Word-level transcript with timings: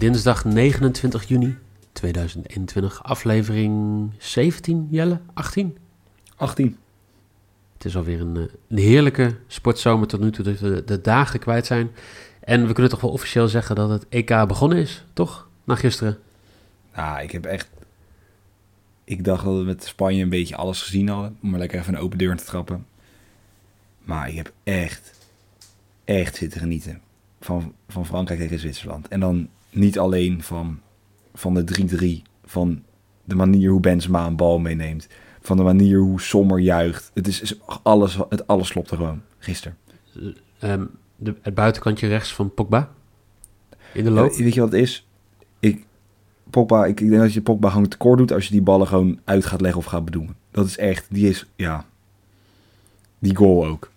Dinsdag 0.00 0.44
29 0.44 1.28
juni 1.28 1.56
2021, 1.92 3.04
aflevering 3.04 4.10
17, 4.18 4.88
Jelle? 4.90 5.20
18? 5.34 5.76
18. 6.36 6.76
Het 7.72 7.84
is 7.84 7.96
alweer 7.96 8.20
een, 8.20 8.36
eh, 8.36 8.42
een 8.68 8.78
heerlijke 8.78 9.36
sportzomer 9.46 10.06
tot 10.06 10.20
nu 10.20 10.30
toe, 10.30 10.44
dat 10.44 10.58
we 10.58 10.84
de 10.84 11.00
dagen 11.00 11.40
kwijt 11.40 11.66
zijn. 11.66 11.90
En 12.40 12.66
we 12.66 12.72
kunnen 12.72 12.90
toch 12.90 13.00
wel 13.00 13.10
officieel 13.10 13.48
zeggen 13.48 13.76
dat 13.76 13.90
het 13.90 14.06
EK 14.08 14.46
begonnen 14.46 14.78
is, 14.78 15.04
toch? 15.12 15.48
Na 15.64 15.74
gisteren. 15.74 16.18
Nou, 16.94 17.22
ik 17.22 17.30
heb 17.30 17.44
echt... 17.44 17.70
Ik 19.04 19.24
dacht 19.24 19.44
dat 19.44 19.56
we 19.56 19.62
met 19.62 19.84
Spanje 19.84 20.22
een 20.22 20.28
beetje 20.28 20.56
alles 20.56 20.82
gezien 20.82 21.08
hadden. 21.08 21.36
Om 21.42 21.50
maar 21.50 21.58
lekker 21.58 21.78
even 21.78 21.94
een 21.94 22.00
open 22.00 22.18
deur 22.18 22.36
te 22.36 22.44
trappen. 22.44 22.86
Maar 23.98 24.28
ik 24.28 24.36
heb 24.36 24.52
echt, 24.62 25.18
echt 26.04 26.36
zitten 26.36 26.60
genieten 26.60 27.00
van, 27.40 27.74
van 27.88 28.06
Frankrijk 28.06 28.40
tegen 28.40 28.58
Zwitserland. 28.58 29.08
En 29.08 29.20
dan 29.20 29.48
niet 29.70 29.98
alleen 29.98 30.42
van, 30.42 30.80
van 31.34 31.54
de 31.54 32.22
3-3, 32.24 32.30
van 32.44 32.82
de 33.24 33.34
manier 33.34 33.70
hoe 33.70 33.80
Benzema 33.80 34.26
een 34.26 34.36
bal 34.36 34.58
meeneemt. 34.58 35.08
Van 35.40 35.56
de 35.56 35.62
manier 35.62 35.98
hoe 35.98 36.20
Sommer 36.20 36.58
juicht. 36.58 37.10
Het, 37.14 37.26
is, 37.26 37.40
is 37.40 37.60
alles, 37.82 38.18
het 38.28 38.46
alles 38.46 38.72
klopt 38.72 38.90
er 38.90 38.96
gewoon, 38.96 39.22
gisteren. 39.38 39.76
Ehm, 40.58 40.84
de, 41.16 41.34
het 41.42 41.54
buitenkantje 41.54 42.08
rechts 42.08 42.34
van 42.34 42.54
Pogba. 42.54 42.90
In 43.94 44.04
de 44.04 44.10
loop. 44.10 44.30
Ja, 44.32 44.42
weet 44.42 44.54
je 44.54 44.60
wat 44.60 44.72
het 44.72 44.80
is? 44.80 45.06
Ik, 45.60 45.84
Pogba, 46.50 46.84
ik, 46.84 47.00
ik 47.00 47.08
denk 47.08 47.22
dat 47.22 47.32
je 47.32 47.42
Pogba 47.42 47.70
gewoon 47.70 47.88
tekort 47.88 48.18
doet 48.18 48.32
als 48.32 48.44
je 48.44 48.52
die 48.52 48.62
ballen 48.62 48.86
gewoon 48.86 49.20
uit 49.24 49.46
gaat 49.46 49.60
leggen 49.60 49.80
of 49.80 49.86
gaat 49.86 50.04
bedoelen. 50.04 50.36
Dat 50.50 50.66
is 50.66 50.76
echt, 50.76 51.06
die 51.08 51.28
is, 51.28 51.46
ja, 51.56 51.86
die 53.18 53.36
goal 53.36 53.66
ook. 53.66 53.90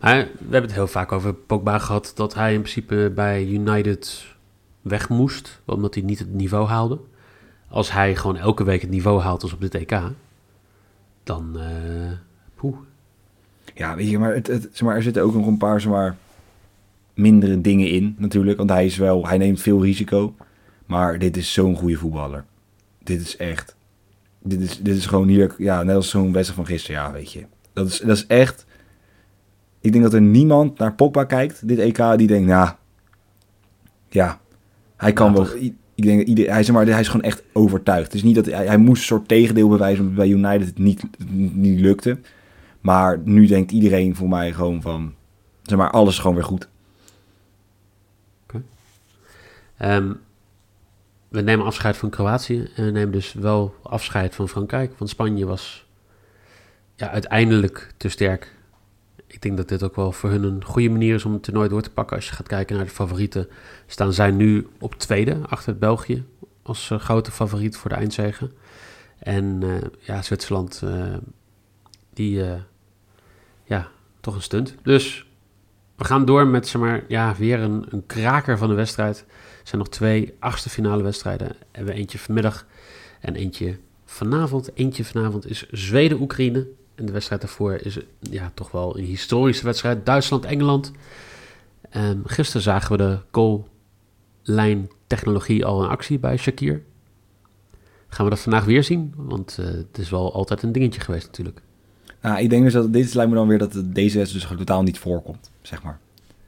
We 0.00 0.08
hebben 0.40 0.62
het 0.62 0.72
heel 0.72 0.86
vaak 0.86 1.12
over 1.12 1.34
Pogba 1.34 1.78
gehad 1.78 2.12
dat 2.14 2.34
hij 2.34 2.52
in 2.52 2.60
principe 2.60 3.12
bij 3.14 3.46
United 3.46 4.26
weg 4.80 5.08
moest, 5.08 5.60
omdat 5.64 5.94
hij 5.94 6.02
niet 6.02 6.18
het 6.18 6.32
niveau 6.32 6.66
haalde. 6.66 6.98
Als 7.68 7.92
hij 7.92 8.16
gewoon 8.16 8.36
elke 8.36 8.64
week 8.64 8.80
het 8.80 8.90
niveau 8.90 9.20
haalt 9.20 9.42
als 9.42 9.52
op 9.52 9.60
dit 9.60 9.74
EK, 9.74 10.00
dan 11.22 11.56
uh. 11.56 12.72
Ja, 13.74 13.96
weet 13.96 14.10
je, 14.10 14.18
maar, 14.18 14.40
zeg 14.42 14.80
maar 14.80 14.96
er 14.96 15.02
zitten 15.02 15.22
ook 15.22 15.34
nog 15.34 15.46
een 15.46 15.56
paar 15.56 15.80
zeg 15.80 15.90
maar, 15.90 16.16
mindere 17.14 17.60
dingen 17.60 17.90
in 17.90 18.14
natuurlijk. 18.18 18.58
Want 18.58 18.70
hij 18.70 18.84
is 18.84 18.96
wel, 18.96 19.26
hij 19.26 19.38
neemt 19.38 19.60
veel 19.60 19.82
risico. 19.82 20.34
Maar 20.86 21.18
dit 21.18 21.36
is 21.36 21.52
zo'n 21.52 21.76
goede 21.76 21.96
voetballer. 21.96 22.44
Dit 23.02 23.20
is 23.20 23.36
echt. 23.36 23.76
Dit 24.38 24.60
is, 24.60 24.78
dit 24.78 24.96
is 24.96 25.06
gewoon 25.06 25.28
hier, 25.28 25.54
ja, 25.58 25.82
net 25.82 25.96
als 25.96 26.08
zo'n 26.08 26.32
wedstrijd 26.32 26.66
van 26.66 26.66
gisteren, 26.74 27.00
ja, 27.00 27.12
weet 27.12 27.32
je. 27.32 27.46
Dat 27.72 27.86
is, 27.86 27.98
dat 27.98 28.16
is 28.16 28.26
echt. 28.26 28.66
Ik 29.80 29.92
denk 29.92 30.04
dat 30.04 30.14
er 30.14 30.20
niemand 30.20 30.78
naar 30.78 30.94
Pogba 30.94 31.24
kijkt, 31.24 31.68
dit 31.68 31.78
EK, 31.78 32.16
die 32.16 32.26
denkt, 32.26 32.48
nou, 32.48 32.70
ja, 34.08 34.40
hij 34.96 35.12
kan 35.12 35.32
wel. 35.32 35.46
Ik 35.94 36.06
denk, 36.06 36.26
ieder, 36.26 36.50
hij, 36.52 36.62
zeg 36.62 36.74
maar, 36.74 36.86
hij 36.86 37.00
is 37.00 37.08
gewoon 37.08 37.26
echt 37.26 37.42
overtuigd. 37.52 38.04
Het 38.04 38.14
is 38.14 38.22
niet 38.22 38.34
dat 38.34 38.46
hij, 38.46 38.66
hij 38.66 38.76
moest 38.76 39.00
een 39.00 39.06
soort 39.06 39.28
tegendeel 39.28 39.68
bewijzen, 39.68 40.00
omdat 40.00 40.16
bij 40.16 40.28
United 40.28 40.66
het 40.66 40.78
niet, 40.78 41.02
niet 41.54 41.80
lukte. 41.80 42.18
Maar 42.80 43.18
nu 43.24 43.46
denkt 43.46 43.70
iedereen 43.70 44.16
voor 44.16 44.28
mij 44.28 44.52
gewoon 44.52 44.82
van, 44.82 45.14
zeg 45.62 45.78
maar, 45.78 45.90
alles 45.90 46.12
is 46.14 46.18
gewoon 46.18 46.36
weer 46.36 46.44
goed. 46.44 46.68
Okay. 48.46 48.62
Um, 49.96 50.20
we 51.28 51.40
nemen 51.40 51.66
afscheid 51.66 51.96
van 51.96 52.10
Kroatië 52.10 52.70
en 52.74 52.84
we 52.84 52.90
nemen 52.90 53.12
dus 53.12 53.32
wel 53.32 53.74
afscheid 53.82 54.34
van 54.34 54.48
Frankrijk. 54.48 54.98
Want 54.98 55.10
Spanje 55.10 55.46
was 55.46 55.86
ja, 56.94 57.10
uiteindelijk 57.10 57.94
te 57.96 58.08
sterk. 58.08 58.54
Ik 59.32 59.42
denk 59.42 59.56
dat 59.56 59.68
dit 59.68 59.82
ook 59.82 59.96
wel 59.96 60.12
voor 60.12 60.30
hun 60.30 60.42
een 60.42 60.64
goede 60.64 60.88
manier 60.88 61.14
is 61.14 61.24
om 61.24 61.32
het 61.32 61.42
toernooi 61.42 61.68
door 61.68 61.82
te 61.82 61.90
pakken. 61.90 62.16
Als 62.16 62.28
je 62.28 62.34
gaat 62.34 62.46
kijken 62.46 62.76
naar 62.76 62.84
de 62.84 62.90
favorieten, 62.90 63.48
staan 63.86 64.12
zij 64.12 64.30
nu 64.30 64.68
op 64.78 64.94
tweede 64.94 65.36
achter 65.46 65.78
België 65.78 66.24
als 66.62 66.90
uh, 66.90 66.98
grote 66.98 67.30
favoriet 67.30 67.76
voor 67.76 67.90
de 67.90 67.96
eindzegen. 67.96 68.52
En 69.18 69.60
uh, 69.64 69.76
ja, 69.98 70.22
Zwitserland, 70.22 70.80
uh, 70.84 71.16
die, 72.14 72.44
ja, 73.64 73.88
toch 74.20 74.34
een 74.34 74.42
stunt. 74.42 74.74
Dus 74.82 75.26
we 75.96 76.04
gaan 76.04 76.24
door 76.24 76.46
met, 76.46 76.68
zeg 76.68 76.80
maar, 76.80 77.04
ja, 77.08 77.34
weer 77.38 77.60
een, 77.60 77.86
een 77.88 78.06
kraker 78.06 78.58
van 78.58 78.68
de 78.68 78.74
wedstrijd. 78.74 79.18
Er 79.28 79.66
zijn 79.68 79.80
nog 79.80 79.90
twee 79.90 80.34
achtste 80.38 80.68
finale 80.68 81.02
wedstrijden. 81.02 81.48
We 81.48 81.54
hebben 81.72 81.94
eentje 81.94 82.18
vanmiddag 82.18 82.66
en 83.20 83.34
eentje 83.34 83.78
vanavond. 84.04 84.70
Eentje 84.74 85.04
vanavond 85.04 85.46
is 85.46 85.68
Zweden-Oekraïne. 85.70 86.66
En 87.00 87.06
de 87.06 87.12
wedstrijd 87.12 87.40
daarvoor 87.40 87.74
is 87.74 87.98
ja, 88.20 88.50
toch 88.54 88.70
wel 88.70 88.98
een 88.98 89.04
historische 89.04 89.64
wedstrijd. 89.64 90.06
Duitsland-Engeland. 90.06 90.92
Um, 91.96 92.22
gisteren 92.24 92.62
zagen 92.62 92.92
we 92.92 92.96
de 92.96 93.18
goal-lijn 93.30 94.90
technologie 95.06 95.64
al 95.64 95.82
in 95.82 95.88
actie 95.88 96.18
bij 96.18 96.36
Shakir. 96.36 96.82
Gaan 98.08 98.24
we 98.24 98.30
dat 98.30 98.40
vandaag 98.40 98.64
weer 98.64 98.84
zien? 98.84 99.14
Want 99.16 99.56
uh, 99.60 99.66
het 99.66 99.98
is 99.98 100.10
wel 100.10 100.34
altijd 100.34 100.62
een 100.62 100.72
dingetje 100.72 101.00
geweest 101.00 101.26
natuurlijk. 101.26 101.62
Nou, 102.20 102.40
ik 102.40 102.50
denk 102.50 102.64
dus 102.64 102.72
dat 102.72 102.92
dit 102.92 103.14
lijkt 103.14 103.30
me 103.30 103.36
dan 103.36 103.48
weer 103.48 103.58
dat 103.58 103.72
deze 103.72 104.18
wedstrijd 104.18 104.48
dus 104.48 104.58
totaal 104.58 104.82
niet 104.82 104.98
voorkomt, 104.98 105.50
zeg 105.62 105.82
maar. 105.82 105.98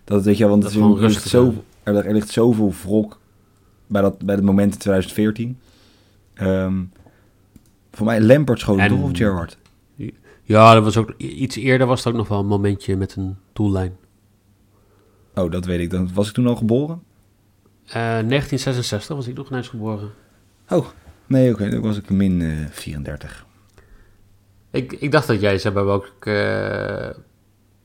Dat 0.04 0.24
weet 0.24 0.36
je, 0.36 0.46
want 0.46 0.62
Dat 0.62 0.72
het 0.72 0.80
is 0.80 0.86
er, 0.86 1.08
ligt 1.08 1.28
zo, 1.28 1.54
er, 1.82 2.06
er 2.06 2.12
ligt 2.12 2.28
zoveel 2.28 2.72
wrok 2.82 3.20
bij, 3.86 4.02
dat, 4.02 4.18
bij 4.18 4.34
het 4.34 4.44
moment 4.44 4.72
in 4.72 4.78
2014. 4.78 5.58
Ehm 6.34 6.80
voor 7.92 8.06
mij 8.06 8.20
Lampard 8.20 8.60
schoot 8.60 8.88
toch 8.88 9.02
of 9.02 9.10
Gerrard? 9.12 9.56
Ja, 10.42 10.74
dat 10.74 10.84
was 10.84 10.96
ook 10.96 11.14
iets 11.16 11.56
eerder 11.56 11.86
was 11.86 12.04
het 12.04 12.12
ook 12.12 12.18
nog 12.18 12.28
wel 12.28 12.38
een 12.38 12.46
momentje 12.46 12.96
met 12.96 13.16
een 13.16 13.36
doellijn. 13.52 13.96
Oh, 15.34 15.50
dat 15.50 15.64
weet 15.64 15.80
ik. 15.80 15.90
Dan 15.90 16.10
was 16.14 16.28
ik 16.28 16.34
toen 16.34 16.46
al 16.46 16.56
geboren? 16.56 17.02
Eh 17.86 17.92
1966 17.92 19.16
was 19.16 19.26
ik 19.26 19.36
nog 19.36 19.50
ineens 19.50 19.68
geboren. 19.68 20.10
Oh, 20.68 20.86
nee, 21.26 21.52
oké. 21.52 21.70
Dan 21.70 21.80
was 21.80 21.96
ik 21.96 22.10
min 22.10 22.42
eh 22.42 22.66
34. 22.70 23.46
Ik, 24.70 24.92
ik 24.92 25.10
dacht 25.10 25.26
dat 25.26 25.40
jij 25.40 25.58
ze 25.58 25.66
hebben 25.66 25.92
ook 25.92 26.12
eh, 26.20 27.08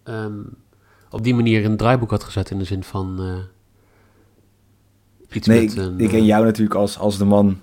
ehm, 0.04 0.40
op 1.10 1.24
die 1.24 1.36
manier 1.36 1.62
in 1.62 1.70
het 1.70 1.80
draaiboek 1.80 2.12
had 2.12 2.24
gezet 2.24 2.50
in 2.50 2.58
de 2.58 2.64
zin 2.64 2.84
van 2.84 3.20
eh, 3.20 5.36
iets 5.36 5.48
Nee, 5.48 5.62
met 5.62 5.72
ik, 5.72 5.78
een... 5.78 6.00
ik 6.00 6.10
ken 6.10 6.20
eh, 6.20 6.26
jou 6.26 6.46
natuurlijk 6.46 6.76
als, 6.76 6.98
als 6.98 7.18
de 7.18 7.26
man 7.26 7.62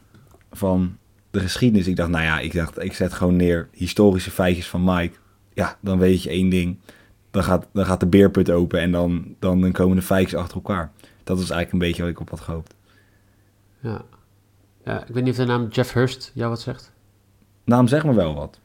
van 0.50 0.96
de 1.34 1.40
geschiedenis. 1.40 1.86
Ik 1.86 1.96
dacht, 1.96 2.10
nou 2.10 2.24
ja, 2.24 2.38
ik 2.38 2.52
dacht, 2.52 2.82
ik 2.82 2.94
zet 2.94 3.12
gewoon 3.12 3.36
neer 3.36 3.68
historische 3.72 4.30
feitjes 4.30 4.68
van 4.68 4.84
Mike. 4.84 5.16
Ja, 5.52 5.76
dan 5.80 5.98
weet 5.98 6.22
je 6.22 6.30
één 6.30 6.48
ding. 6.48 6.78
Dan 7.30 7.44
gaat, 7.44 7.66
dan 7.72 7.84
gaat 7.84 8.00
de 8.00 8.06
beerput 8.06 8.50
open 8.50 8.80
en 8.80 8.92
dan, 8.92 9.34
dan, 9.38 9.60
dan 9.60 9.72
komen 9.72 9.96
de 9.96 10.02
feitjes 10.02 10.40
achter 10.40 10.56
elkaar. 10.56 10.92
Dat 11.24 11.38
was 11.38 11.50
eigenlijk 11.50 11.72
een 11.72 11.88
beetje 11.88 12.02
wat 12.02 12.10
ik 12.10 12.20
op 12.20 12.30
had 12.30 12.40
gehoopt. 12.40 12.74
ja. 13.80 14.04
ja, 14.84 15.06
ik 15.06 15.14
weet 15.14 15.24
niet 15.24 15.32
of 15.32 15.38
de 15.38 15.44
naam 15.44 15.68
Jeff 15.68 15.92
Hurst 15.92 16.30
jou 16.34 16.50
wat 16.50 16.60
zegt. 16.60 16.92
Naam 17.64 17.88
zeg 17.88 18.04
maar 18.04 18.14
wel 18.14 18.34
wat. 18.34 18.58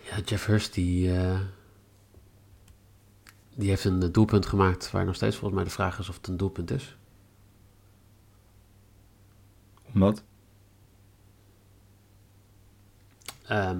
Ja, 0.00 0.16
Jeff 0.24 0.46
Hurst 0.46 0.74
die, 0.74 1.16
eh, 1.16 1.40
die 3.54 3.68
heeft 3.68 3.84
een 3.84 4.12
doelpunt 4.12 4.46
gemaakt 4.46 4.90
waar 4.90 5.04
nog 5.04 5.14
steeds 5.14 5.36
volgens 5.36 5.54
mij 5.54 5.64
de 5.64 5.74
vraag 5.74 5.98
is 5.98 6.08
of 6.08 6.16
het 6.16 6.26
een 6.26 6.36
doelpunt 6.36 6.70
is. 6.70 6.96
Omdat? 9.92 10.22
Ehm, 13.46 13.78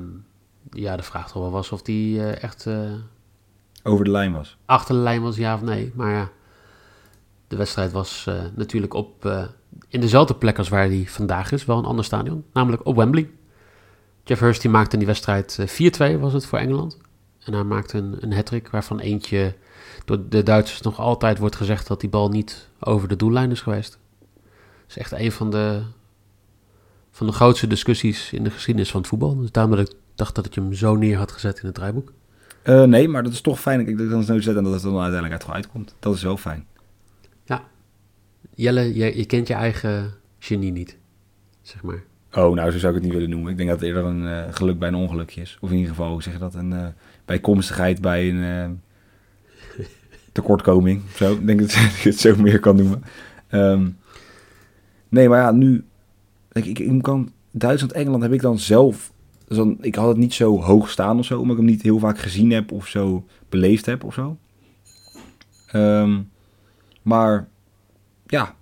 ja, 0.70 0.96
de 0.96 1.02
vraag 1.02 1.30
toch 1.30 1.42
wel 1.42 1.50
was 1.50 1.72
of 1.72 1.82
die 1.82 2.20
eh, 2.20 2.42
echt 2.42 2.66
eh, 2.66 2.92
Over 3.82 4.04
de 4.04 4.10
lijn 4.10 4.32
was. 4.32 4.56
achter 4.66 4.94
de 4.94 5.00
lijn 5.00 5.22
was, 5.22 5.36
ja 5.36 5.54
of 5.54 5.62
nee. 5.62 5.92
Maar 5.94 6.12
ja, 6.12 6.30
de 7.48 7.56
wedstrijd 7.56 7.92
was 7.92 8.26
eh, 8.26 8.42
natuurlijk 8.54 8.94
op, 8.94 9.24
in 9.88 10.00
dezelfde 10.00 10.34
plek 10.34 10.58
als 10.58 10.68
waar 10.68 10.86
hij 10.86 11.04
vandaag 11.06 11.52
is. 11.52 11.64
Wel 11.64 11.78
een 11.78 11.84
ander 11.84 12.04
stadion, 12.04 12.44
namelijk 12.52 12.86
op 12.86 12.96
Wembley. 12.96 13.30
Jeff 14.24 14.40
Hurst 14.40 14.62
die 14.62 14.70
maakte 14.70 14.92
in 14.92 14.98
die 14.98 15.06
wedstrijd 15.06 15.58
eh, 15.58 16.16
4-2 16.16 16.20
was 16.20 16.32
het 16.32 16.46
voor 16.46 16.58
Engeland. 16.58 16.98
En 17.44 17.52
hij 17.52 17.64
maakte 17.64 17.98
een, 17.98 18.16
een 18.20 18.32
hat 18.32 18.50
waarvan 18.70 18.98
eentje 19.00 19.54
door 20.04 20.28
de 20.28 20.42
Duitsers 20.42 20.80
nog 20.80 20.98
altijd 20.98 21.38
wordt 21.38 21.56
gezegd 21.56 21.86
dat 21.86 22.00
die 22.00 22.08
bal 22.08 22.28
niet 22.28 22.68
over 22.80 23.08
de 23.08 23.16
doellijn 23.16 23.50
is 23.50 23.60
geweest. 23.60 23.98
Dat 24.30 24.88
is 24.88 24.96
echt 24.96 25.12
een 25.12 25.32
van 25.32 25.50
de, 25.50 25.82
van 27.14 27.26
de 27.26 27.32
grootste 27.32 27.66
discussies 27.66 28.32
in 28.32 28.44
de 28.44 28.50
geschiedenis 28.50 28.90
van 28.90 29.00
het 29.00 29.08
voetbal. 29.08 29.36
Dus 29.36 29.50
daarom 29.50 29.76
dat 29.76 29.88
ik 29.88 29.96
dacht 30.14 30.34
dat 30.34 30.46
ik 30.46 30.54
hem 30.54 30.72
zo 30.72 30.96
neer 30.96 31.16
had 31.16 31.32
gezet 31.32 31.58
in 31.58 31.66
het 31.66 31.74
draaiboek. 31.74 32.12
Eh, 32.62 32.82
nee, 32.82 33.08
maar 33.08 33.22
dat 33.22 33.32
is 33.32 33.40
toch 33.40 33.60
fijn 33.60 33.88
ik 33.88 33.98
dat 33.98 34.10
dan 34.10 34.24
zo 34.24 34.40
zet 34.40 34.56
en 34.56 34.64
dat 34.64 34.72
het 34.72 34.82
dan 34.82 34.98
uiteindelijk 35.00 35.42
uit 35.42 35.54
uitkomt. 35.54 35.94
Dat 35.98 36.14
is 36.14 36.22
wel 36.22 36.36
fijn. 36.36 36.66
Jelle, 38.54 38.94
je, 38.94 39.16
je 39.16 39.24
kent 39.24 39.48
je 39.48 39.54
eigen 39.54 40.14
genie 40.38 40.72
niet, 40.72 40.96
zeg 41.62 41.82
maar. 41.82 42.02
Oh, 42.32 42.54
nou, 42.54 42.70
zo 42.70 42.78
zou 42.78 42.94
ik 42.94 43.02
het 43.02 43.02
niet 43.02 43.12
willen 43.12 43.30
noemen. 43.30 43.50
Ik 43.50 43.56
denk 43.56 43.68
dat 43.68 43.78
het 43.78 43.88
eerder 43.88 44.04
een 44.04 44.28
eh, 44.28 44.54
geluk 44.54 44.78
bij 44.78 44.88
een 44.88 44.94
ongelukje 44.94 45.40
is. 45.40 45.58
Of 45.60 45.70
in 45.70 45.76
ieder 45.76 45.90
geval, 45.90 46.10
hoe 46.10 46.22
zeg 46.22 46.32
je 46.32 46.38
dat? 46.38 46.54
Een 46.54 46.72
uh, 46.72 46.86
bijkomstigheid 47.24 48.00
bij 48.00 48.28
een 48.28 48.82
tekortkoming. 50.32 51.02
Zo, 51.14 51.32
ik 51.32 51.46
denk 51.46 51.60
dat 51.60 51.70
ik 51.96 52.00
het 52.02 52.20
zo 52.20 52.36
meer 52.36 52.60
kan 52.60 52.76
noemen. 52.76 53.04
Um, 53.50 53.98
nee, 55.08 55.28
maar 55.28 55.40
ja, 55.40 55.50
nu... 55.50 55.84
Ik, 56.54 56.64
ik, 56.64 56.78
ik 56.78 57.02
kan, 57.02 57.32
Duitsland-Engeland 57.50 58.22
heb 58.22 58.32
ik 58.32 58.40
dan 58.40 58.58
zelf... 58.58 59.12
Dus 59.48 59.56
dan, 59.56 59.76
ik 59.80 59.94
had 59.94 60.08
het 60.08 60.16
niet 60.16 60.34
zo 60.34 60.60
hoog 60.60 60.90
staan 60.90 61.18
of 61.18 61.24
zo, 61.24 61.40
omdat 61.40 61.56
ik 61.56 61.62
hem 61.62 61.70
niet 61.70 61.82
heel 61.82 61.98
vaak 61.98 62.18
gezien 62.18 62.50
heb 62.50 62.72
of 62.72 62.88
zo 62.88 63.26
beleefd 63.48 63.86
heb 63.86 64.04
of 64.04 64.14
zo. 64.14 64.36
Um, 65.74 66.30
maar 67.02 67.48
ja, 68.26 68.54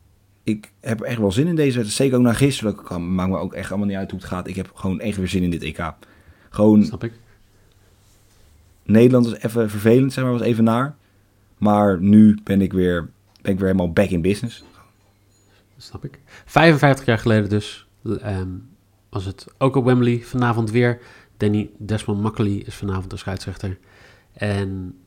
ik 0.43 0.73
heb 0.81 1.00
echt 1.00 1.19
wel 1.19 1.33
zin 1.33 1.47
in 1.47 1.55
deze 1.55 1.79
wedstrijd. 1.79 1.97
Zeker 1.97 2.17
ook 2.17 2.23
na 2.23 2.33
gisteren. 2.33 2.75
Dat 2.75 2.85
kan, 2.85 3.15
maakt 3.15 3.31
me 3.31 3.39
ook 3.39 3.55
echt 3.55 3.71
allemaal 3.71 3.89
niet 3.89 3.97
uit 3.97 4.11
hoe 4.11 4.21
het 4.21 4.29
gaat. 4.29 4.47
Ik 4.47 4.56
heb 4.56 4.71
gewoon 4.75 5.00
echt 5.00 5.17
weer 5.17 5.29
zin 5.29 5.43
in 5.43 5.50
dit 5.50 5.62
EK. 5.62 5.93
Gewoon, 6.50 6.85
Snap 6.85 7.05
ik. 7.05 7.12
Nederland 8.83 9.27
is 9.27 9.33
even 9.33 9.71
vervelend, 9.71 10.12
zeg 10.12 10.25
maar, 10.25 10.33
was 10.33 10.43
even 10.43 10.65
naar. 10.65 10.97
Maar 11.59 12.00
nu 12.00 12.38
ben 12.45 12.61
ik 12.61 12.73
weer, 12.73 13.11
ben 13.43 13.53
ik 13.53 13.59
weer 13.59 13.69
helemaal 13.69 13.93
back 13.93 14.09
in 14.09 14.23
business. 14.23 14.65
Snap 15.77 16.05
ik. 16.05 16.19
55 16.45 17.06
jaar 17.06 17.19
geleden 17.19 17.49
dus 17.49 17.81
ehm, 18.20 18.49
was 19.10 19.25
het 19.25 19.46
ook 19.58 19.76
op 19.76 19.84
Wembley. 19.84 20.20
Vanavond 20.20 20.70
weer. 20.70 21.00
Danny 21.37 21.70
Desmond 21.78 22.20
Macaulay 22.20 22.52
is 22.56 22.75
vanavond 22.75 23.10
de 23.10 23.16
scheidsrechter. 23.16 23.78
En 24.32 24.99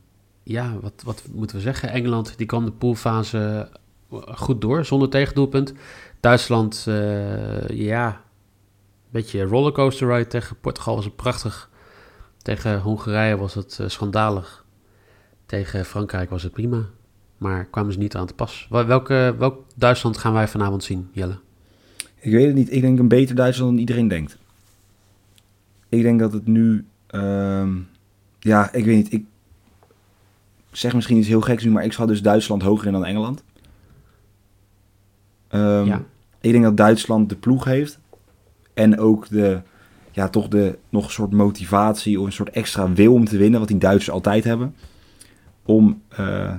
ja, 0.42 0.78
wat, 0.80 1.02
wat 1.04 1.22
moeten 1.32 1.56
we 1.56 1.62
zeggen? 1.62 1.88
Engeland 1.90 2.38
die 2.38 2.46
kwam 2.46 2.64
de 2.64 2.72
poolfase 2.72 3.68
goed 4.34 4.60
door, 4.60 4.84
zonder 4.84 5.08
tegendoelpunt. 5.08 5.72
Duitsland, 6.20 6.84
eh, 6.88 7.66
ja, 7.68 8.06
een 8.08 9.10
beetje 9.10 9.42
rollercoaster 9.42 10.08
ride 10.08 10.26
tegen 10.26 10.56
Portugal 10.60 10.94
was 10.94 11.04
het 11.04 11.16
prachtig. 11.16 11.70
Tegen 12.42 12.80
Hongarije 12.80 13.36
was 13.36 13.54
het 13.54 13.78
eh, 13.80 13.88
schandalig. 13.88 14.64
Tegen 15.46 15.84
Frankrijk 15.84 16.30
was 16.30 16.42
het 16.42 16.52
prima. 16.52 16.84
Maar 17.38 17.64
kwamen 17.64 17.92
ze 17.92 17.98
niet 17.98 18.16
aan 18.16 18.26
te 18.26 18.34
pas. 18.34 18.66
Wel- 18.70 18.86
Welke, 18.86 19.34
welk 19.38 19.64
Duitsland 19.74 20.18
gaan 20.18 20.32
wij 20.32 20.48
vanavond 20.48 20.84
zien, 20.84 21.08
Jelle? 21.12 21.38
Ik 22.26 22.32
weet 22.32 22.46
het 22.46 22.54
niet. 22.54 22.72
Ik 22.72 22.80
denk 22.80 22.98
een 22.98 23.08
beter 23.08 23.34
Duitsland 23.34 23.70
dan 23.70 23.80
iedereen 23.80 24.08
denkt. 24.08 24.38
Ik 25.88 26.02
denk 26.02 26.20
dat 26.20 26.32
het 26.32 26.46
nu... 26.46 26.84
ehm, 27.06 27.78
ja, 28.38 28.72
ik 28.72 28.84
weet 28.84 28.96
niet. 28.96 29.12
Ik 29.12 29.24
zeg 30.70 30.94
misschien 30.94 31.16
iets 31.16 31.28
heel 31.28 31.40
geks 31.40 31.64
nu, 31.64 31.70
maar 31.70 31.84
ik 31.84 31.92
schat 31.92 32.08
dus 32.08 32.22
Duitsland 32.22 32.62
hoger 32.62 32.86
in 32.86 32.92
dan 32.92 33.04
Engeland. 33.04 33.42
Ehm, 35.48 35.84
ja, 35.84 36.02
Ik 36.40 36.52
denk 36.52 36.64
dat 36.64 36.76
Duitsland 36.76 37.28
de 37.28 37.36
ploeg 37.36 37.64
heeft. 37.64 37.98
En 38.74 38.98
ook 38.98 39.28
de, 39.28 39.60
ja, 40.10 40.28
toch 40.28 40.48
de, 40.48 40.78
nog 40.88 41.04
een 41.04 41.10
soort 41.10 41.32
motivatie 41.32 42.20
of 42.20 42.26
een 42.26 42.32
soort 42.32 42.50
extra 42.50 42.92
wil 42.92 43.12
om 43.12 43.24
te 43.24 43.36
winnen, 43.36 43.60
wat 43.60 43.68
die 43.68 43.78
Duitsers 43.78 44.14
altijd 44.14 44.44
hebben. 44.44 44.74
Om, 45.64 46.02
eh, 46.08 46.54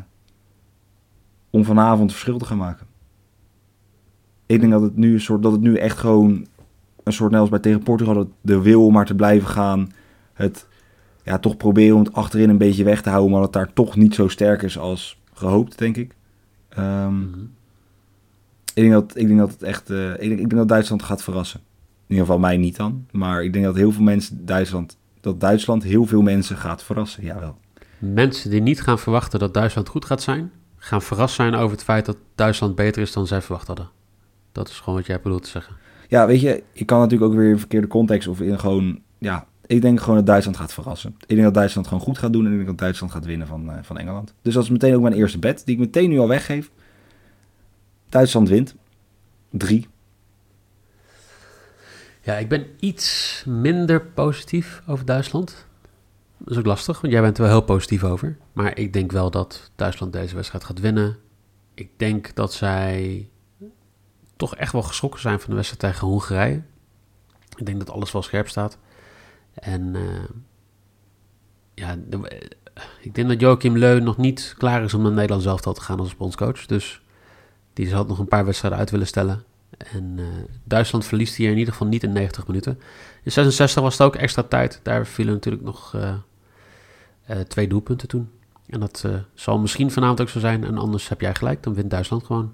om 1.50 1.66
vanavond 1.66 2.12
verschil 2.12 2.38
te 2.38 2.46
gaan 2.46 2.58
maken. 2.58 2.87
Ik 4.48 4.60
denk 4.60 4.72
dat 4.72 4.82
het 4.82 4.96
nu 4.96 5.14
een 5.14 5.22
soort, 5.22 5.44
dat 5.44 5.52
het 5.52 5.62
nu 5.62 5.76
echt 5.76 5.98
gewoon 5.98 6.48
een 7.04 7.14
soort 7.14 7.32
net 7.32 7.40
als 7.40 7.50
bij 7.50 7.60
tegen 7.60 7.84
Portugal, 7.84 8.14
dat 8.14 8.28
de 8.42 8.62
wil 8.62 8.86
om 8.86 8.94
maar 8.94 9.06
te 9.06 9.16
blijven 9.16 9.48
gaan. 9.48 9.92
Het 10.34 10.68
ja, 11.24 11.38
toch 11.38 11.58
proberen 11.58 11.96
om 11.96 12.04
het 12.04 12.14
achterin 12.14 12.50
een 12.50 12.58
beetje 12.58 12.84
weg 12.84 13.02
te 13.02 13.10
houden, 13.10 13.32
maar 13.32 13.42
dat 13.42 13.54
daar 13.54 13.74
toch 13.74 13.96
niet 13.96 14.16
zo 14.16 14.28
sterk 14.28 14.62
is 14.62 14.78
als 14.78 15.20
gehoopt, 15.34 15.78
denk 15.78 15.98
ik. 15.98 16.16
Ehm, 16.70 17.20
mhm. 17.20 17.40
ik 18.74 18.84
denk 18.84 18.92
dat, 18.92 19.12
ik 19.16 19.28
denk 19.28 19.40
dat 19.40 19.52
het 19.52 19.64
echt. 19.64 19.90
eh, 19.90 20.12
ik, 20.12 20.20
denk, 20.20 20.32
ik 20.32 20.38
denk 20.38 20.56
dat 20.56 20.68
Duitsland 20.68 21.04
gaat 21.04 21.24
verrassen. 21.24 21.60
In 21.60 22.16
ieder 22.16 22.26
geval 22.26 22.40
mij 22.40 22.58
niet 22.58 22.76
dan. 22.76 23.06
Maar 23.12 23.44
ik 23.44 23.54
denk 23.54 23.66
dat 23.66 23.76
heel 23.76 23.92
veel 23.92 24.04
mensen 24.04 24.46
Duitsland. 24.46 24.98
Dat 25.22 25.40
Duitsland 25.40 25.84
heel 25.84 26.06
veel 26.06 26.22
mensen 26.22 26.58
gaat 26.58 26.84
verrassen. 26.84 27.24
Jawel. 27.24 27.58
mensen 28.00 28.50
die 28.50 28.62
niet 28.62 28.82
gaan 28.82 29.00
verwachten 29.00 29.40
dat 29.40 29.54
Duitsland 29.54 29.90
goed 29.90 30.06
gaat 30.06 30.22
zijn, 30.22 30.52
gaan 30.78 31.02
verrast 31.02 31.36
zijn 31.36 31.56
over 31.56 31.72
het 31.72 31.84
feit 31.84 32.06
dat 32.06 32.18
Duitsland 32.36 32.76
beter 32.76 33.02
is 33.02 33.12
dan 33.12 33.28
zij 33.28 33.42
verwacht 33.42 33.68
hadden. 33.68 33.90
Dat 34.58 34.70
is 34.70 34.80
gewoon 34.80 34.96
wat 34.96 35.08
jij 35.08 35.22
bedoelt 35.22 35.44
te 35.44 35.50
zeggen. 35.50 35.76
Ja, 36.08 36.28
weet 36.28 36.42
je, 36.42 36.64
ik 36.72 36.86
kan 36.86 37.00
natuurlijk 37.00 37.32
ook 37.32 37.38
weer 37.38 37.50
in 37.50 37.60
verkeerde 37.60 37.88
context. 37.88 38.28
Of 38.28 38.42
in 38.42 38.60
gewoon. 38.60 39.02
Ja, 39.18 39.48
ik 39.66 39.82
denk 39.82 40.00
gewoon 40.00 40.16
dat 40.16 40.26
Duitsland 40.26 40.58
gaat 40.58 40.74
verrassen. 40.74 41.16
Ik 41.20 41.28
denk 41.28 41.44
dat 41.44 41.54
Duitsland 41.54 41.88
gewoon 41.88 42.04
goed 42.04 42.18
gaat 42.18 42.34
doen. 42.34 42.46
En 42.46 42.52
ik 42.52 42.56
denk 42.56 42.70
dat 42.70 42.78
Duitsland 42.78 43.14
gaat 43.14 43.26
winnen 43.26 43.48
van, 43.48 43.72
eh, 43.72 43.78
van 43.82 43.98
Engeland. 43.98 44.34
Dus 44.42 44.54
dat 44.54 44.64
is 44.64 44.70
meteen 44.70 44.96
ook 44.96 45.02
mijn 45.02 45.14
eerste 45.14 45.40
bet. 45.40 45.66
Die 45.66 45.76
ik 45.76 45.80
meteen 45.80 46.10
nu 46.10 46.20
al 46.20 46.28
weggeef. 46.28 46.72
Duitsland 48.10 48.50
wint. 48.50 48.76
Drie. 49.50 49.88
Ja, 52.22 52.38
ik 52.38 52.50
ben 52.50 52.66
iets 52.80 53.44
minder 53.48 54.06
positief 54.06 54.82
over 54.88 55.06
Duitsland. 55.06 55.66
Dat 56.38 56.52
is 56.52 56.58
ook 56.58 56.66
lastig, 56.66 57.02
want 57.02 57.14
jij 57.14 57.22
bent 57.22 57.38
er 57.38 57.44
wel 57.44 57.52
heel 57.52 57.62
positief 57.62 58.04
over. 58.04 58.38
Maar 58.54 58.78
ik 58.78 58.94
denk 58.94 59.12
wel 59.12 59.32
dat 59.32 59.72
Duitsland 59.76 60.14
deze 60.14 60.36
wedstrijd 60.36 60.64
gaat 60.64 60.80
winnen. 60.80 61.18
Ik 61.74 61.90
denk 61.98 62.36
dat 62.36 62.54
zij 62.54 63.28
toch 64.38 64.56
echt 64.56 64.72
wel 64.72 64.82
geschrokken 64.82 65.20
zijn 65.20 65.40
van 65.40 65.50
de 65.50 65.56
wedstrijd 65.56 65.94
tegen 65.94 66.08
Hongarije. 66.08 66.62
Ik 67.56 67.66
denk 67.66 67.78
dat 67.78 67.90
alles 67.90 68.12
wel 68.12 68.22
scherp 68.22 68.50
staat. 68.50 68.78
En 69.54 69.96
eh, 69.96 70.02
ja, 71.74 71.98
eh, 72.10 72.20
ik 73.02 73.16
denk 73.16 73.28
dat 73.28 73.40
Joachim 73.40 73.78
Leu 73.78 74.00
nog 74.00 74.18
niet 74.18 74.56
klaar 74.58 74.84
is 74.84 74.94
om 74.94 75.02
naar 75.02 75.12
Nederland 75.12 75.44
zelf 75.44 75.62
te 75.62 75.82
gaan 75.82 76.00
als 76.00 76.16
bondscoach. 76.16 76.66
Dus 76.66 77.02
die 77.74 77.88
zal 77.88 78.06
nog 78.06 78.20
een 78.20 78.28
paar 78.28 78.46
wedstrijden 78.46 78.80
uit 78.80 78.90
willen 78.92 79.08
stellen. 79.08 79.44
En 79.78 80.14
eh, 80.18 80.26
Duitsland 80.64 81.06
verliest 81.06 81.36
hier 81.36 81.52
in 81.52 81.58
ieder 81.58 81.74
geval 81.74 81.88
niet 81.88 82.04
in 82.04 82.12
90 82.12 82.48
minuten. 82.48 82.80
In 83.24 83.32
66 83.32 83.82
was 83.84 83.98
het 83.98 84.08
ook 84.08 84.16
extra 84.16 84.44
tijd. 84.44 84.80
Daar 84.84 85.08
vielen 85.08 85.34
natuurlijk 85.34 85.64
nog 85.64 85.96
twee 87.48 87.68
doelpunten 87.68 88.08
toen. 88.08 88.30
En 88.68 88.80
dat 88.80 89.06
zal 89.34 89.60
misschien 89.60 89.92
vanavond 89.92 90.22
ook 90.22 90.30
zo 90.30 90.40
zijn. 90.40 90.64
En 90.64 90.78
anders 90.78 91.10
heb 91.10 91.22
jij 91.22 91.36
gelijk, 91.36 91.64
dan 91.64 91.74
wint 91.74 91.90
Duitsland 91.90 92.24
gewoon. 92.26 92.54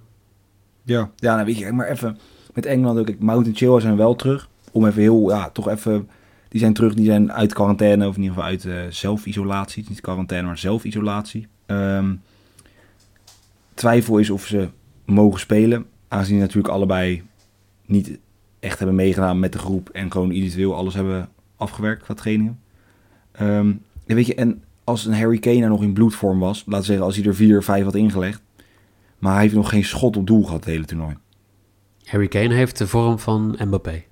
Ja. 0.84 1.10
Ja, 1.16 1.34
nou 1.34 1.46
weet 1.46 1.58
je, 1.58 1.72
maar 1.72 1.88
even 1.88 2.18
met 2.54 2.66
Engeland 2.66 3.00
ook. 3.00 3.06
Kijk, 3.06 3.20
Mount 3.20 3.48
en 3.48 3.56
Chilwell 3.56 3.82
zijn 3.82 3.96
wel 3.96 4.16
terug. 4.16 4.50
Om 4.72 4.86
even 4.86 5.02
heel, 5.02 5.30
ja, 5.30 5.50
toch 5.50 5.70
even... 5.70 6.10
Die 6.50 6.62
zijn 6.62 6.74
terug, 6.74 6.94
die 6.94 7.06
zijn 7.06 7.32
uit 7.32 7.54
quarantaine, 7.54 8.08
of 8.08 8.16
in 8.16 8.22
ieder 8.22 8.36
geval 8.36 8.50
uit 8.50 8.66
eh, 8.66 8.76
zelfisolatie. 8.90 9.86
Niet 9.90 10.02
quarantaine, 10.02 10.48
maar 10.48 10.58
zelfisolatie. 10.58 11.48
Ehm, 11.66 12.14
twijfel 13.74 14.18
is 14.18 14.30
of 14.30 14.46
ze 14.46 14.70
mogen 15.06 15.40
spelen. 15.40 15.86
Aangezien 16.08 16.40
natuurlijk 16.40 16.74
allebei 16.74 17.24
niet 17.86 18.18
echt 18.60 18.78
hebben 18.78 18.96
meegedaan 18.96 19.40
met 19.40 19.52
de 19.52 19.60
groep. 19.60 19.90
En 19.90 20.12
gewoon 20.12 20.32
individueel 20.32 20.76
alles 20.76 20.94
hebben 20.94 21.30
afgewerkt 21.58 22.04
qua 22.04 22.14
trainingen. 22.14 22.60
En 23.32 23.82
weet 24.06 24.28
je, 24.28 24.36
en 24.36 24.64
als 24.84 25.06
een 25.06 25.14
Harry 25.14 25.40
Kane 25.40 25.62
er 25.62 25.70
nog 25.70 25.84
in 25.84 25.94
bloedvorm 25.94 26.40
was. 26.40 26.64
Laten 26.66 26.80
we 26.80 26.86
zeggen, 26.86 27.06
als 27.06 27.16
hij 27.16 27.26
er 27.26 27.36
4 27.36 27.64
5 27.64 27.84
had 27.84 27.96
ingelegd. 27.96 28.42
Maar 29.24 29.34
hij 29.34 29.42
heeft 29.42 29.56
nog 29.56 29.70
geen 29.70 29.84
schot 29.84 30.18
op 30.18 30.28
doel 30.28 30.44
gehad 30.44 30.60
het 30.60 30.74
hele 30.74 30.86
toernooi. 30.86 31.16
Harry 32.04 32.28
Kane 32.28 32.54
heeft 32.54 32.78
de 32.78 32.88
vorm 32.88 33.20
van 33.20 33.56
Mbappé. 33.66 34.04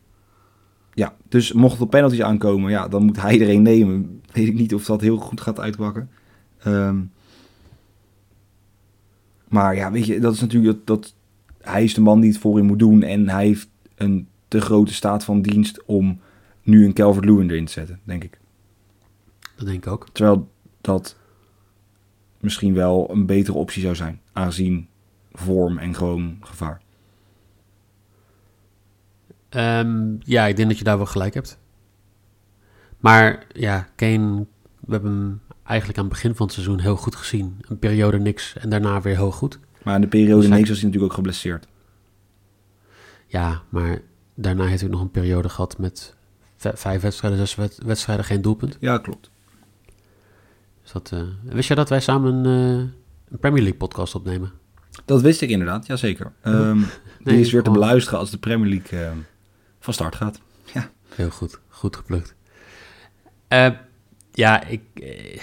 Ja, 0.94 1.16
dus 1.30 1.52
mocht 1.54 1.80
er 1.80 1.88
penalties 1.88 2.22
aankomen, 2.22 2.72
ja, 2.72 2.88
dan 2.88 3.04
moet 3.04 3.22
hij 3.22 3.42
er 3.42 3.50
een 3.50 3.62
nemen. 3.62 4.22
Weet 4.32 4.48
ik 4.48 4.54
niet 4.54 4.74
of 4.74 4.86
dat 4.86 5.02
heel 5.02 5.18
goed 5.18 5.42
gaat 5.42 5.60
uitpakken. 5.60 6.10
Ehm, 6.58 7.00
maar 9.48 9.76
ja, 9.76 9.92
weet 9.92 10.06
je, 10.06 10.20
dat 10.20 10.34
is 10.34 10.40
natuurlijk 10.40 10.78
dat, 10.78 10.88
dat 10.88 11.16
hij 11.62 11.84
is 11.84 11.94
de 11.94 12.02
man 12.02 12.20
die 12.20 12.32
het 12.32 12.40
voorin 12.40 12.66
moet 12.66 12.80
doen 12.80 13.04
en 13.04 13.30
hij 13.30 13.46
heeft 13.46 13.70
een 13.96 14.28
te 14.48 14.62
grote 14.62 14.94
staat 14.94 15.24
van 15.24 15.42
dienst 15.42 15.86
om 15.86 16.20
nu 16.62 16.86
een 16.86 16.94
Calvert 16.94 17.26
Lewin 17.26 17.50
erin 17.50 17.66
te 17.66 17.72
zetten, 17.72 18.00
denk 18.04 18.24
ik. 18.24 18.40
Dat 19.56 19.66
denk 19.66 19.86
ik 19.86 19.92
ook. 19.92 20.08
Terwijl 20.12 20.52
dat 20.82 21.18
misschien 22.40 22.74
wel 22.74 23.12
een 23.12 23.26
betere 23.26 23.58
optie 23.58 23.82
zou 23.82 23.96
zijn, 23.96 24.22
aangezien 24.32 24.90
vorm 25.34 25.78
en 25.78 25.96
gewoon 25.96 26.38
gevaar. 26.42 26.82
Ehm, 29.50 30.16
ja, 30.20 30.46
ik 30.46 30.56
denk 30.56 30.68
dat 30.70 30.78
je 30.78 30.84
daar 30.84 30.98
wel 30.98 31.06
gelijk 31.06 31.34
hebt. 31.34 31.60
Maar 33.00 33.46
ja, 33.54 33.88
Kane, 33.96 34.46
we 34.80 34.92
hebben 34.92 35.12
hem 35.12 35.42
eigenlijk 35.64 36.00
aan 36.00 36.06
het 36.06 36.14
begin 36.14 36.36
van 36.36 36.46
het 36.46 36.56
seizoen 36.56 36.80
heel 36.80 36.96
goed 36.96 37.16
gezien. 37.16 37.58
Een 37.62 37.80
periode 37.80 38.20
niks 38.20 38.56
en 38.58 38.70
daarna 38.70 39.02
weer 39.02 39.16
heel 39.16 39.32
goed. 39.32 39.60
Maar 39.84 39.96
in 39.96 40.02
de 40.02 40.08
periode 40.08 40.40
Dus 40.40 40.48
hij- 40.48 40.58
niks 40.58 40.70
was 40.70 40.78
hij 40.78 40.86
natuurlijk 40.88 41.12
ook 41.14 41.18
geblesseerd. 41.18 41.68
Ja, 43.28 43.62
maar 43.70 44.02
daarna 44.36 44.66
heeft 44.66 44.82
hij 44.82 44.90
nog 44.90 45.02
een 45.02 45.12
periode 45.12 45.50
gehad 45.50 45.78
met 45.78 46.16
vijf 46.58 47.02
wedstrijden, 47.02 47.40
zes 47.40 47.56
wed- 47.56 47.80
wedstrijden, 47.86 48.26
geen 48.26 48.42
doelpunt. 48.42 48.78
Ja, 48.80 48.98
klopt. 48.98 49.30
Dus 50.82 50.92
dat, 50.92 51.12
eh, 51.12 51.22
wist 51.44 51.68
jij 51.68 51.78
dat 51.78 51.90
wij 51.90 52.00
samen 52.00 52.34
een, 52.34 52.46
eh, 52.46 52.92
een 53.32 53.40
Premier 53.40 53.62
League 53.62 53.80
podcast 53.80 54.16
opnemen? 54.16 54.52
Dat 55.06 55.22
wist 55.22 55.42
ik 55.42 55.50
inderdaad, 55.50 55.86
jazeker. 55.88 56.32
Um, 56.44 56.86
die 57.24 57.40
is 57.40 57.52
weer 57.52 57.64
te 57.64 57.72
beluisteren 57.72 58.20
als 58.20 58.32
de 58.32 58.38
Premier 58.38 58.70
League 58.70 59.00
ehm, 59.06 59.18
van 59.80 59.94
start 59.94 60.16
gaat. 60.16 60.40
Heel 61.16 61.30
goed, 61.30 61.60
goed 61.70 61.96
geplukt. 61.96 62.36
Eh, 63.48 63.70
ja, 64.32 64.64
ik, 64.66 64.82
eh, 64.94 65.34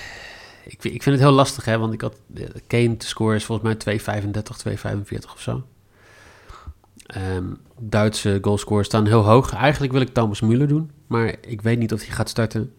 ik, 0.64 0.76
vind- 0.80 0.94
ik 0.94 1.02
vind 1.02 1.16
het 1.16 1.24
heel 1.24 1.34
lastig, 1.34 1.64
hè, 1.64 1.78
want 1.78 1.92
ik 1.92 2.00
had 2.00 2.20
eh, 2.34 2.44
Kane 2.66 2.96
te 2.96 3.06
scoren 3.06 3.36
is 3.36 3.44
volgens 3.44 3.84
mij 3.84 3.96
2,35, 3.98 4.56
2,45 4.56 5.32
of 5.32 5.40
zo. 5.40 5.66
Ehm, 7.06 7.44
Duitse 7.80 8.38
goalscorers 8.42 8.86
staan 8.86 9.06
heel 9.06 9.24
hoog. 9.24 9.52
Eigenlijk 9.54 9.92
wil 9.92 10.00
ik 10.00 10.08
Thomas 10.08 10.42
Müller 10.42 10.66
doen, 10.68 10.90
maar 11.06 11.34
ik 11.40 11.60
weet 11.62 11.78
niet 11.78 11.92
of 11.92 12.00
hij 12.06 12.14
gaat 12.14 12.28
starten. 12.28 12.72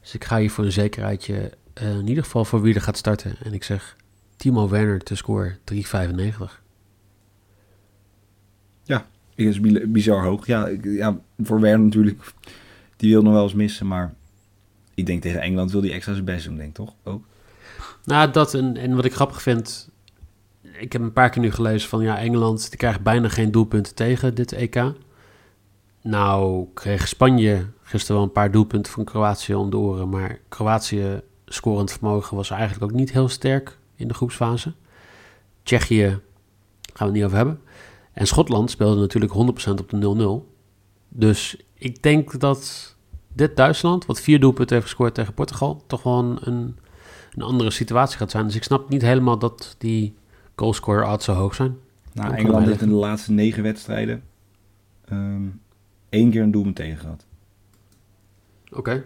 Dus 0.00 0.14
ik 0.14 0.24
ga 0.24 0.38
hier 0.38 0.50
voor 0.50 0.64
een 0.64 0.72
zekerheidje 0.72 1.52
in 1.74 2.08
ieder 2.08 2.24
geval 2.24 2.44
voor 2.44 2.62
wie 2.62 2.74
er 2.74 2.80
gaat 2.80 2.96
starten. 2.96 3.36
En 3.42 3.52
ik 3.54 3.64
zeg 3.64 3.96
Timo 4.36 4.68
Werner 4.68 5.00
te 5.00 5.14
scoren 5.14 5.58
3,95. 5.72 6.62
Ik 9.34 9.46
is 9.46 9.60
bi- 9.60 9.86
bizar 9.86 10.24
hoog. 10.24 10.46
Ja, 10.46 10.68
ja, 10.82 11.18
voor 11.42 11.60
Werner 11.60 11.84
natuurlijk. 11.84 12.32
Die 12.96 13.12
wil 13.12 13.22
nog 13.22 13.32
wel 13.32 13.42
eens 13.42 13.54
missen, 13.54 13.86
maar 13.86 14.14
ik 14.94 15.06
denk 15.06 15.22
tegen 15.22 15.40
Engeland 15.40 15.72
wil 15.72 15.82
hij 15.82 15.92
extra 15.92 16.12
zijn 16.12 16.24
best 16.24 16.44
doen, 16.44 16.56
denk 16.56 16.68
ik 16.68 16.74
toch? 16.74 16.94
Ook. 17.02 17.24
Nou, 18.04 18.30
dat 18.30 18.54
en, 18.54 18.76
en 18.76 18.96
wat 18.96 19.04
ik 19.04 19.14
grappig 19.14 19.42
vind. 19.42 19.90
ik 20.78 20.92
heb 20.92 21.02
een 21.02 21.12
paar 21.12 21.30
keer 21.30 21.42
nu 21.42 21.50
gelezen 21.50 21.88
van 21.88 22.02
ja, 22.02 22.18
Engeland 22.18 22.68
die 22.68 22.78
krijgt 22.78 23.02
bijna 23.02 23.28
geen 23.28 23.50
doelpunten 23.50 23.94
tegen 23.94 24.34
dit 24.34 24.52
EK. 24.52 24.82
Nou 26.00 26.66
kreeg 26.74 27.08
Spanje 27.08 27.66
gisteren 27.82 28.16
wel 28.16 28.24
een 28.24 28.32
paar 28.32 28.50
doelpunten 28.50 28.92
van 28.92 29.04
Kroatië 29.04 29.54
om 29.54 29.70
de 29.70 29.76
oren, 29.76 30.08
maar 30.08 30.38
Kroatië 30.48 31.20
scorend 31.44 31.92
vermogen 31.92 32.36
was 32.36 32.50
eigenlijk 32.50 32.82
ook 32.82 32.98
niet 32.98 33.12
heel 33.12 33.28
sterk 33.28 33.78
in 33.96 34.08
de 34.08 34.14
groepsfase. 34.14 34.72
Tsjechië 35.62 36.20
gaan 36.92 36.92
we 36.92 37.04
het 37.04 37.12
niet 37.12 37.24
over 37.24 37.36
hebben. 37.36 37.60
En 38.12 38.26
Schotland 38.26 38.70
speelde 38.70 39.00
natuurlijk 39.00 39.32
100% 39.32 39.36
op 39.80 39.90
de 39.90 40.42
0-0. 40.44 40.52
Dus 41.08 41.64
ik 41.74 42.02
denk 42.02 42.40
dat 42.40 42.94
dit 43.32 43.56
Duitsland, 43.56 44.06
wat 44.06 44.20
vier 44.20 44.40
doelpunten 44.40 44.74
heeft 44.74 44.88
gescoord 44.88 45.14
tegen 45.14 45.34
Portugal, 45.34 45.82
toch 45.86 46.02
wel 46.02 46.18
een, 46.18 46.76
een, 47.32 47.42
andere 47.42 47.70
situatie 47.70 48.18
gaat 48.18 48.30
zijn. 48.30 48.46
Dus 48.46 48.56
ik 48.56 48.62
snap 48.62 48.88
niet 48.88 49.02
helemaal 49.02 49.38
dat 49.38 49.74
die 49.78 50.14
goalscore 50.56 51.12
odds 51.12 51.24
zo 51.24 51.32
hoog 51.32 51.54
zijn. 51.54 51.76
Nou, 52.12 52.34
Engeland 52.34 52.66
heeft 52.66 52.82
in 52.82 52.88
de 52.88 52.94
laatste 52.94 53.32
negen 53.32 53.62
wedstrijden 53.62 54.22
ehm, 55.04 55.42
één 56.08 56.30
keer 56.30 56.42
een 56.42 56.50
doelpunt 56.50 56.76
tegen 56.76 56.98
gehad. 56.98 57.26
Oké. 58.72 59.04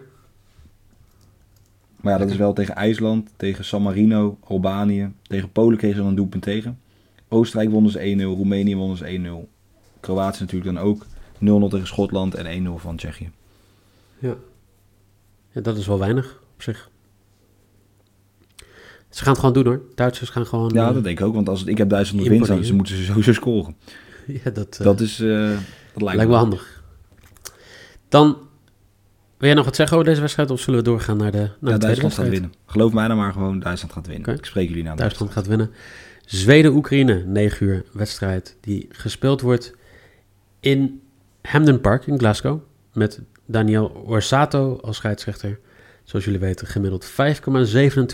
Maar 2.01 2.13
ja, 2.13 2.19
dat 2.19 2.29
is 2.29 2.37
wel 2.37 2.53
tegen 2.53 2.75
IJsland, 2.75 3.29
tegen 3.35 3.65
San 3.65 3.81
Marino, 3.81 4.37
Albanië. 4.43 5.11
Tegen 5.21 5.51
Polen 5.51 5.77
kregen 5.77 5.95
ze 5.95 6.01
dan 6.01 6.09
een 6.09 6.17
doelpunt 6.17 6.43
tegen. 6.43 6.79
Oostenrijk 7.27 7.71
wonnen 7.71 7.91
ze 7.91 8.15
1-0, 8.17 8.21
Roemenië 8.21 8.75
wonnen 8.75 8.97
ze 8.97 9.45
1-0. 9.45 9.49
Kroatië 9.99 10.39
natuurlijk 10.39 10.75
dan 10.75 10.83
ook 10.83 11.05
0-0 11.35 11.69
tegen 11.69 11.87
Schotland 11.87 12.35
en 12.35 12.67
1-0 12.67 12.81
van 12.81 12.95
Tsjechië. 12.95 13.31
Ja. 14.19 14.35
ja, 15.51 15.61
dat 15.61 15.77
is 15.77 15.87
wel 15.87 15.99
weinig 15.99 16.39
op 16.55 16.61
zich. 16.61 16.89
Ze 19.09 19.23
gaan 19.23 19.31
het 19.31 19.39
gewoon 19.39 19.53
doen 19.53 19.65
hoor. 19.65 19.81
Duitsers 19.95 20.29
gaan 20.29 20.45
gewoon... 20.45 20.71
Ja, 20.73 20.87
eh, 20.87 20.93
dat 20.93 21.03
denk 21.03 21.19
ik 21.19 21.25
ook, 21.25 21.33
want 21.33 21.49
als 21.49 21.59
het, 21.59 21.69
ik 21.69 21.77
heb 21.77 21.89
Duitsland 21.89 22.23
op 22.23 22.29
winst, 22.29 22.47
dan 22.47 22.75
moeten 22.75 22.95
ze 22.95 23.03
sowieso 23.03 23.33
scoren. 23.33 23.75
ja, 24.43 24.49
dat, 24.49 24.77
eh, 24.77 24.83
Dat, 24.83 24.99
is, 24.99 25.19
eh, 25.19 25.49
dat 25.93 26.01
lijkt, 26.01 26.15
lijkt 26.15 26.31
me 26.31 26.37
handig. 26.37 26.83
Dan, 28.09 28.37
wil 29.39 29.47
jij 29.47 29.53
nog 29.53 29.65
wat 29.65 29.75
zeggen 29.75 29.97
over 29.97 30.09
deze 30.09 30.21
wedstrijd 30.21 30.51
of 30.51 30.59
zullen 30.59 30.79
we 30.79 30.85
doorgaan 30.85 31.17
naar 31.17 31.31
de, 31.31 31.37
naar 31.37 31.47
Ja, 31.47 31.53
de 31.59 31.59
tweede 31.59 31.79
Duitsland 31.79 32.13
gaat 32.13 32.29
winnen. 32.29 32.53
Geloof 32.65 32.93
mij 32.93 33.07
dan 33.07 33.17
maar 33.17 33.33
gewoon, 33.33 33.59
Duitsland 33.59 33.93
gaat 33.93 34.07
winnen. 34.07 34.35
Ik 34.35 34.45
spreek 34.45 34.67
jullie 34.67 34.83
nou. 34.83 34.97
Duitsland 34.97 35.31
gaat 35.31 35.47
winnen. 35.47 35.71
Zweden-Oekraïne, 36.25 37.23
9 37.25 37.65
uur 37.67 37.83
wedstrijd 37.91 38.57
die 38.61 38.87
gespeeld 38.91 39.41
wordt 39.41 39.75
in 40.59 41.01
Hamden 41.41 41.81
Park 41.81 42.07
in 42.07 42.17
Glasgow. 42.17 42.61
Met 42.93 43.21
Daniel 43.45 43.85
Orsato 44.05 44.79
als 44.81 44.97
scheidsrechter. 44.97 45.59
Zoals 46.03 46.25
jullie 46.25 46.39
weten, 46.39 46.67
gemiddeld 46.67 47.11
5,27 47.11 47.15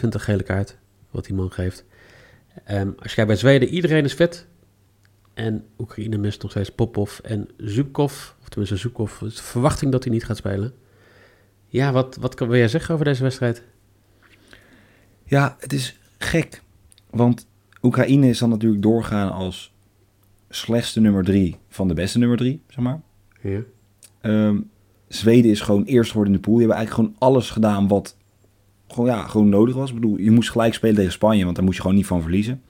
gele 0.10 0.44
kaart, 0.44 0.78
wat 1.12 1.26
die 1.26 1.36
man 1.36 1.52
geeft. 1.52 1.86
Ehm, 2.64 2.88
als 2.88 3.10
je 3.10 3.16
kijkt 3.16 3.28
bij 3.28 3.36
Zweden, 3.36 3.70
iedereen 3.70 4.04
is 4.04 4.14
fit. 4.14 4.48
En 5.34 5.66
Oekraïne 5.78 6.18
mist 6.18 6.42
nog 6.42 6.52
steeds 6.52 6.72
Popov 6.72 7.20
en 7.20 7.50
Zubkov. 7.58 8.32
Of 8.42 8.50
tenminste 8.50 8.78
Zubkov, 8.78 9.22
is 9.22 9.36
de 9.36 9.44
verwachting 9.44 9.92
dat 9.92 10.04
hij 10.04 10.14
niet 10.14 10.26
gaat 10.26 10.38
spelen. 10.38 10.74
Ja, 11.76 11.92
wat, 11.92 12.18
wat 12.20 12.36
kan, 12.36 12.48
wil 12.48 12.58
jij 12.58 12.68
zeggen 12.68 12.94
over 12.94 13.06
deze 13.06 13.24
wedstrijd? 13.24 13.64
Ja, 15.24 15.56
het 15.60 15.74
is 15.74 16.00
gek. 16.18 16.62
Want 17.10 17.48
Oekraïne 17.82 18.28
is 18.28 18.40
dan 18.40 18.50
natuurlijk 18.50 18.82
doorgaan 18.82 19.32
als 19.32 19.74
slechtste 20.50 21.00
nummer 21.00 21.24
drie 21.24 21.56
van 21.70 21.88
de 21.88 21.94
beste 21.94 22.20
nummer 22.20 22.38
drie, 22.38 22.62
zeg 22.68 22.84
maar. 22.84 23.02
Ja. 23.42 23.60
Ehm, 24.22 24.60
Zweden 25.08 25.52
is 25.52 25.62
gewoon 25.62 25.84
eerst 25.84 26.12
geworden 26.12 26.34
in 26.34 26.40
de 26.40 26.46
pool. 26.46 26.58
Die 26.58 26.68
hebben 26.68 26.86
eigenlijk 26.86 27.10
gewoon 27.10 27.30
alles 27.32 27.50
gedaan 27.50 27.88
wat 27.88 28.18
gewoon, 28.88 29.10
ja, 29.10 29.28
gewoon 29.28 29.50
nodig 29.50 29.76
was. 29.76 29.90
Ik 29.90 29.96
bedoel, 29.96 30.18
je 30.18 30.32
moest 30.32 30.52
gelijk 30.52 30.74
spelen 30.74 30.96
tegen 30.96 31.12
Spanje, 31.12 31.44
want 31.44 31.56
daar 31.56 31.66
moest 31.66 31.76
je 31.76 31.82
gewoon 31.82 31.98
niet 31.98 32.08
van 32.08 32.22
verliezen. 32.22 32.62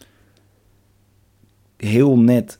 Heel 1.77 2.19
net 2.19 2.59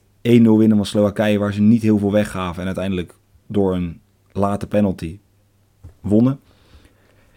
winnen 0.56 0.76
van 0.76 0.86
Slowakije, 0.86 1.38
waar 1.38 1.52
ze 1.52 1.60
niet 1.60 1.82
heel 1.82 1.98
veel 1.98 2.12
weggaven. 2.12 2.60
En 2.60 2.66
uiteindelijk 2.66 3.14
door 3.46 3.74
een 3.74 4.00
late 4.32 4.66
penalty 4.66 5.18
wonnen. 6.06 6.40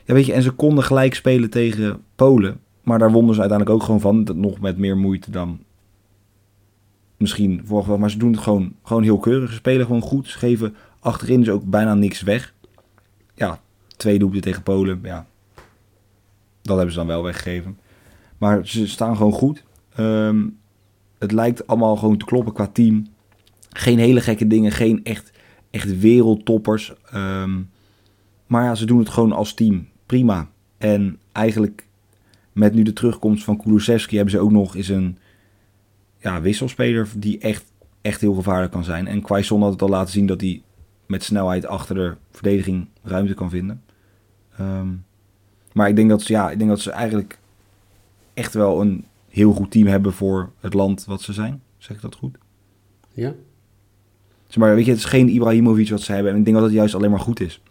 Ja, 0.06 0.14
weet 0.14 0.26
je, 0.26 0.34
en 0.34 0.42
ze 0.42 0.52
konden 0.52 0.84
gelijk 0.84 1.16
spelen 1.16 1.50
tegen 1.50 2.02
Polen. 2.16 2.60
Maar 2.84 3.00
daar 3.00 3.12
wonnen 3.12 3.34
ze 3.34 3.40
uiteindelijk 3.40 3.80
ook 3.80 3.86
gewoon 3.86 4.02
van. 4.02 4.24
Dat 4.24 4.36
nog 4.36 4.60
met 4.60 4.78
meer 4.78 4.98
moeite 4.98 5.32
dan 5.32 5.60
misschien 7.18 7.62
vorig 7.66 7.86
wel. 7.86 7.98
Maar 7.98 8.12
ze 8.12 8.18
doen 8.18 8.32
het 8.32 8.42
gewoon, 8.42 8.76
gewoon 8.84 9.04
heel 9.04 9.20
keurig. 9.20 9.50
Ze 9.50 9.56
spelen 9.56 9.86
gewoon 9.86 10.02
goed. 10.02 10.28
Ze 10.28 10.38
geven 10.38 10.76
achterin 11.00 11.40
dus 11.40 11.50
ook 11.50 11.64
bijna 11.64 11.94
niks 11.94 12.22
weg. 12.22 12.54
Ja, 13.36 13.62
twee 13.98 14.20
doelpunten 14.20 14.50
tegen 14.50 14.64
Polen. 14.64 15.00
Ja, 15.04 15.28
dat 16.62 16.76
hebben 16.76 16.94
ze 16.94 17.00
dan 17.00 17.08
wel 17.08 17.24
weggegeven. 17.24 17.78
Maar 18.38 18.68
ze 18.68 18.88
staan 18.88 19.18
gewoon 19.18 19.32
goed. 19.32 19.64
Ehm, 19.96 20.48
het 21.18 21.32
lijkt 21.32 21.68
allemaal 21.68 21.96
gewoon 21.96 22.18
te 22.18 22.26
kloppen 22.26 22.54
qua 22.54 22.68
team. 22.68 23.08
Geen 23.70 24.00
hele 24.00 24.22
gekke 24.22 24.48
dingen. 24.48 24.72
Geen 24.72 25.04
echt, 25.04 25.32
echt 25.72 26.00
wereldtoppers. 26.00 26.94
Ehm, 27.12 27.62
maar 28.50 28.64
ja, 28.64 28.76
ze 28.76 28.86
doen 28.86 29.00
het 29.00 29.10
gewoon 29.10 29.32
als 29.32 29.54
team. 29.54 29.88
Prima. 30.06 30.50
En 30.78 31.20
eigenlijk 31.32 31.88
met 32.52 32.74
nu 32.74 32.84
de 32.84 32.94
terugkomst 32.94 33.44
van 33.44 33.58
Kulusevski 33.58 34.16
hebben 34.16 34.34
ze 34.34 34.40
ook 34.40 34.52
nog 34.52 34.76
eens 34.76 34.88
een 34.88 35.18
ja, 36.18 36.42
wisselspeler 36.42 37.10
die 37.18 37.40
echt, 37.40 37.72
echt 38.02 38.22
heel 38.22 38.34
gevaarlijk 38.34 38.72
kan 38.72 38.84
zijn. 38.84 39.08
En 39.08 39.22
Quaison 39.22 39.62
had 39.62 39.72
het 39.72 39.82
al 39.82 39.90
laten 39.90 40.14
zien 40.14 40.26
dat 40.26 40.42
hij 40.42 40.62
met 41.06 41.24
snelheid 41.24 41.66
achter 41.66 41.96
de 41.96 42.16
verdediging 42.32 42.88
ruimte 43.04 43.34
kan 43.34 43.50
vinden. 43.50 43.84
Ehm, 44.58 44.88
maar 45.74 45.90
ik 45.90 45.96
denk 45.96 46.10
dat 46.10 46.22
ze, 46.22 46.34
ja, 46.34 46.52
ik 46.52 46.58
denk 46.58 46.70
dat 46.70 46.80
ze 46.80 46.92
eigenlijk 46.92 47.40
echt 48.34 48.54
wel 48.54 48.82
een 48.82 49.06
heel 49.28 49.54
goed 49.54 49.72
team 49.72 49.88
hebben 49.88 50.14
voor 50.14 50.52
het 50.60 50.74
land 50.74 51.06
wat 51.06 51.22
ze 51.22 51.34
zijn. 51.34 51.62
Zeg 51.78 51.96
ik 51.96 52.02
dat 52.02 52.16
goed? 52.16 52.38
Ja? 53.14 53.34
Zeg 54.48 54.58
maar, 54.58 54.76
weet 54.76 54.86
je, 54.86 54.92
het 54.92 55.00
is 55.00 55.06
geen 55.06 55.30
Ibrahimovic 55.30 55.90
wat 55.90 56.02
ze 56.02 56.12
hebben. 56.12 56.32
En 56.32 56.38
ik 56.38 56.44
denk 56.44 56.56
dat 56.58 56.66
het 56.66 56.76
juist 56.76 56.96
alleen 56.96 57.12
maar 57.12 57.20
goed 57.20 57.40
is. 57.40 57.62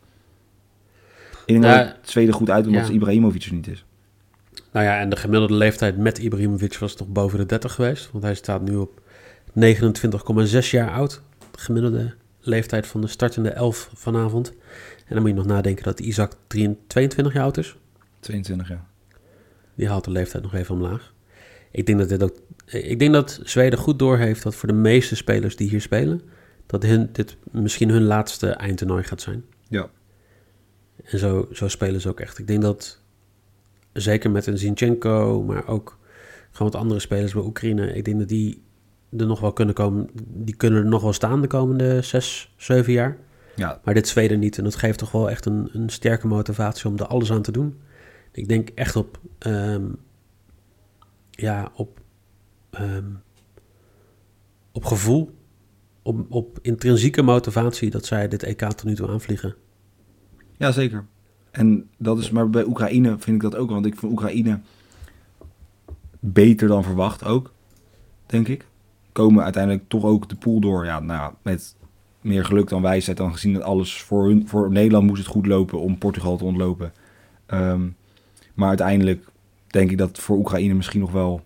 Ik 1.48 1.54
denk 1.54 1.66
Nou, 1.66 1.84
dat 1.84 1.96
het 2.00 2.10
Zweden 2.10 2.34
goed 2.34 2.50
uit 2.50 2.66
omdat 2.66 2.86
ja. 2.86 2.92
Ibrahimovic 2.92 3.44
er 3.44 3.52
niet 3.52 3.66
is. 3.66 3.84
Nou 4.72 4.86
ja, 4.86 5.00
en 5.00 5.08
de 5.08 5.16
gemiddelde 5.16 5.54
leeftijd 5.54 5.96
met 5.96 6.18
Ibrahimovic 6.18 6.76
was 6.76 6.94
toch 6.94 7.08
boven 7.08 7.38
de 7.38 7.46
30 7.46 7.72
geweest. 7.72 8.10
Want 8.12 8.24
hij 8.24 8.34
staat 8.34 8.62
nu 8.62 8.76
op 8.76 9.00
29,6 9.60 10.70
jaar 10.70 10.90
oud. 10.90 11.22
De 11.50 11.58
gemiddelde 11.58 12.14
leeftijd 12.40 12.86
van 12.86 13.00
de 13.00 13.06
startende 13.06 13.50
11 13.50 13.90
vanavond. 13.94 14.52
En 15.06 15.14
dan 15.14 15.20
moet 15.20 15.28
je 15.28 15.36
nog 15.36 15.46
nadenken 15.46 15.84
dat 15.84 16.00
Isaac 16.00 16.32
23 16.46 16.86
22 16.86 17.32
jaar 17.32 17.42
oud 17.42 17.56
is. 17.56 17.76
22 18.20 18.68
jaar. 18.68 18.86
Die 19.74 19.88
haalt 19.88 20.04
de 20.04 20.10
leeftijd 20.10 20.42
nog 20.42 20.54
even 20.54 20.74
omlaag. 20.74 21.14
Ik 21.70 21.86
denk 21.86 21.98
dat, 21.98 22.08
dit 22.08 22.22
ook, 22.22 22.36
ik 22.66 22.98
denk 22.98 23.12
dat 23.12 23.40
Zweden 23.42 23.78
goed 23.78 23.98
doorheeft 23.98 24.42
dat 24.42 24.54
voor 24.54 24.68
de 24.68 24.74
meeste 24.74 25.16
spelers 25.16 25.56
die 25.56 25.68
hier 25.68 25.80
spelen... 25.80 26.20
dat 26.66 26.82
hun, 26.82 27.08
dit 27.12 27.36
misschien 27.50 27.90
hun 27.90 28.04
laatste 28.04 28.50
eindtoernooi 28.50 29.02
gaat 29.02 29.20
zijn. 29.20 29.44
Ja. 29.68 29.88
En 31.04 31.18
zo, 31.18 31.48
zo 31.52 31.68
spelen 31.68 32.00
ze 32.00 32.08
ook 32.08 32.20
echt. 32.20 32.38
Ik 32.38 32.46
denk 32.46 32.62
dat, 32.62 33.00
zeker 33.92 34.30
met 34.30 34.46
een 34.46 34.58
Zinchenko, 34.58 35.42
maar 35.42 35.66
ook 35.66 35.98
gewoon 36.50 36.72
wat 36.72 36.80
andere 36.80 37.00
spelers 37.00 37.32
bij 37.32 37.42
Oekraïne, 37.42 37.94
ik 37.94 38.04
denk 38.04 38.18
dat 38.18 38.28
die 38.28 38.62
er 39.16 39.26
nog 39.26 39.40
wel 39.40 39.52
kunnen 39.52 39.74
komen. 39.74 40.10
Die 40.26 40.56
kunnen 40.56 40.82
er 40.82 40.88
nog 40.88 41.02
wel 41.02 41.12
staan 41.12 41.40
de 41.40 41.46
komende 41.46 42.02
zes, 42.02 42.54
zeven 42.56 42.92
jaar. 42.92 43.16
Ja, 43.54 43.80
Maar 43.84 43.94
dit 43.94 44.08
Zweden 44.08 44.38
niet. 44.38 44.58
En 44.58 44.64
dat 44.64 44.76
geeft 44.76 44.98
toch 44.98 45.12
wel 45.12 45.30
echt 45.30 45.46
een, 45.46 45.68
een 45.72 45.88
sterke 45.88 46.26
motivatie 46.26 46.88
om 46.88 46.98
er 46.98 47.06
alles 47.06 47.32
aan 47.32 47.42
te 47.42 47.52
doen. 47.52 47.80
Ik 48.32 48.48
denk 48.48 48.68
echt 48.68 48.96
op, 48.96 49.20
ehm, 49.38 49.86
ja, 51.30 51.72
op, 51.74 52.00
ehm, 52.70 53.10
op 54.72 54.84
gevoel, 54.84 55.30
op, 56.02 56.26
op 56.28 56.58
intrinsieke 56.62 57.22
motivatie 57.22 57.90
dat 57.90 58.06
zij 58.06 58.28
dit 58.28 58.42
EK 58.42 58.60
tot 58.60 58.84
nu 58.84 58.94
toe 58.94 59.08
aanvliegen. 59.08 59.54
Ja, 60.58 60.72
zeker. 60.72 61.04
En 61.50 61.88
dat 61.96 62.18
is, 62.18 62.30
maar 62.30 62.50
bij 62.50 62.64
Oekraïne 62.64 63.18
vind 63.18 63.36
ik 63.36 63.50
dat 63.50 63.56
ook, 63.56 63.70
want 63.70 63.86
ik 63.86 63.98
vind 63.98 64.12
Oekraïne 64.12 64.60
beter 66.20 66.68
dan 66.68 66.84
verwacht 66.84 67.24
ook, 67.24 67.52
denk 68.26 68.48
ik. 68.48 68.66
Komen 69.12 69.44
uiteindelijk 69.44 69.88
toch 69.88 70.04
ook 70.04 70.28
de 70.28 70.36
pool 70.36 70.60
door, 70.60 70.84
ja, 70.84 71.00
nou, 71.00 71.32
met 71.42 71.76
meer 72.20 72.44
geluk 72.44 72.68
dan 72.68 72.82
wijsheid, 72.82 73.16
dan 73.16 73.32
gezien 73.32 73.52
dat 73.52 73.62
alles 73.62 74.02
voor, 74.02 74.26
hun, 74.26 74.48
voor 74.48 74.70
Nederland 74.70 75.06
moest 75.06 75.22
het 75.22 75.30
goed 75.30 75.46
lopen 75.46 75.80
om 75.80 75.98
Portugal 75.98 76.36
te 76.36 76.44
ontlopen. 76.44 76.92
Ehm, 77.46 77.88
maar 78.54 78.68
uiteindelijk 78.68 79.26
denk 79.66 79.90
ik 79.90 79.98
dat 79.98 80.18
voor 80.18 80.36
Oekraïne 80.36 80.74
misschien 80.74 81.00
nog 81.00 81.12
wel 81.12 81.40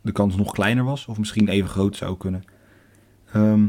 de 0.00 0.12
kans 0.12 0.36
nog 0.36 0.52
kleiner 0.52 0.84
was, 0.84 1.06
of 1.06 1.18
misschien 1.18 1.48
even 1.48 1.70
groot 1.70 1.96
zou 1.96 2.16
kunnen. 2.16 2.44
Ehm, 3.32 3.66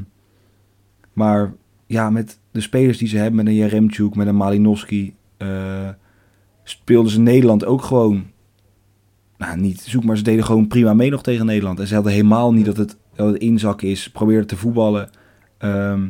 maar 1.13 1.53
ja, 1.91 2.09
met 2.09 2.39
de 2.51 2.61
spelers 2.61 2.97
die 2.97 3.07
ze 3.07 3.17
hebben, 3.17 3.35
met 3.35 3.47
een 3.47 3.55
Jaremchuk, 3.55 4.15
met 4.15 4.27
een 4.27 4.35
Malinowski, 4.35 5.13
eh, 5.37 5.89
speelden 6.63 7.11
ze 7.11 7.19
Nederland 7.19 7.65
ook 7.65 7.81
gewoon, 7.81 8.23
nou 9.37 9.59
niet 9.59 9.81
zoek, 9.81 10.03
maar 10.03 10.17
ze 10.17 10.23
deden 10.23 10.45
gewoon 10.45 10.67
prima 10.67 10.93
mee 10.93 11.09
nog 11.09 11.23
tegen 11.23 11.45
Nederland. 11.45 11.79
En 11.79 11.87
ze 11.87 11.93
hadden 11.93 12.11
helemaal 12.11 12.53
niet 12.53 12.65
dat 12.65 12.77
het, 12.77 12.97
dat 13.15 13.27
het 13.27 13.41
inzak 13.41 13.81
is, 13.81 14.09
probeerden 14.09 14.47
te 14.47 14.57
voetballen. 14.57 15.09
Ehm, 15.57 16.09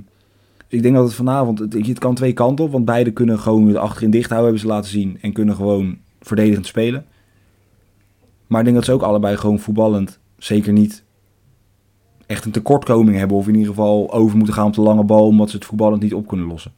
ik 0.68 0.82
denk 0.82 0.96
dat 0.96 1.06
het 1.06 1.14
vanavond, 1.14 1.60
het, 1.60 1.88
het 1.88 2.00
kan 2.00 2.16
twee 2.16 2.34
kanten 2.34 2.66
op, 2.66 2.72
want 2.72 2.86
beide 2.86 3.12
kunnen 3.12 3.40
gewoon 3.40 3.68
het 3.68 3.78
achterin 3.78 4.12
dicht 4.12 4.30
houden, 4.30 4.52
hebben 4.52 4.70
ze 4.70 4.74
laten 4.76 4.92
zien, 4.92 5.18
en 5.22 5.34
kunnen 5.34 5.56
gewoon 5.56 5.98
verdedigend 6.20 6.66
spelen. 6.66 7.06
Maar 8.48 8.60
ik 8.60 8.66
denk 8.66 8.78
dat 8.78 8.86
ze 8.86 8.92
ook 8.92 9.02
allebei 9.02 9.38
gewoon 9.38 9.60
voetballend 9.60 10.20
zeker 10.38 10.74
niet 10.74 11.04
echt 12.32 12.46
een 12.46 12.52
tekortkoming 12.52 13.18
hebben. 13.18 13.38
Of 13.38 13.48
in 13.48 13.54
ieder 13.54 13.70
geval 13.70 14.12
over 14.14 14.38
moeten 14.38 14.56
gaan 14.56 14.68
op 14.68 14.74
de 14.74 14.82
lange 14.82 15.04
bal, 15.04 15.26
omdat 15.26 15.50
ze 15.50 15.56
het 15.56 15.66
voetballend 15.66 16.02
niet 16.02 16.14
op 16.14 16.28
kunnen 16.28 16.48
lossen. 16.48 16.74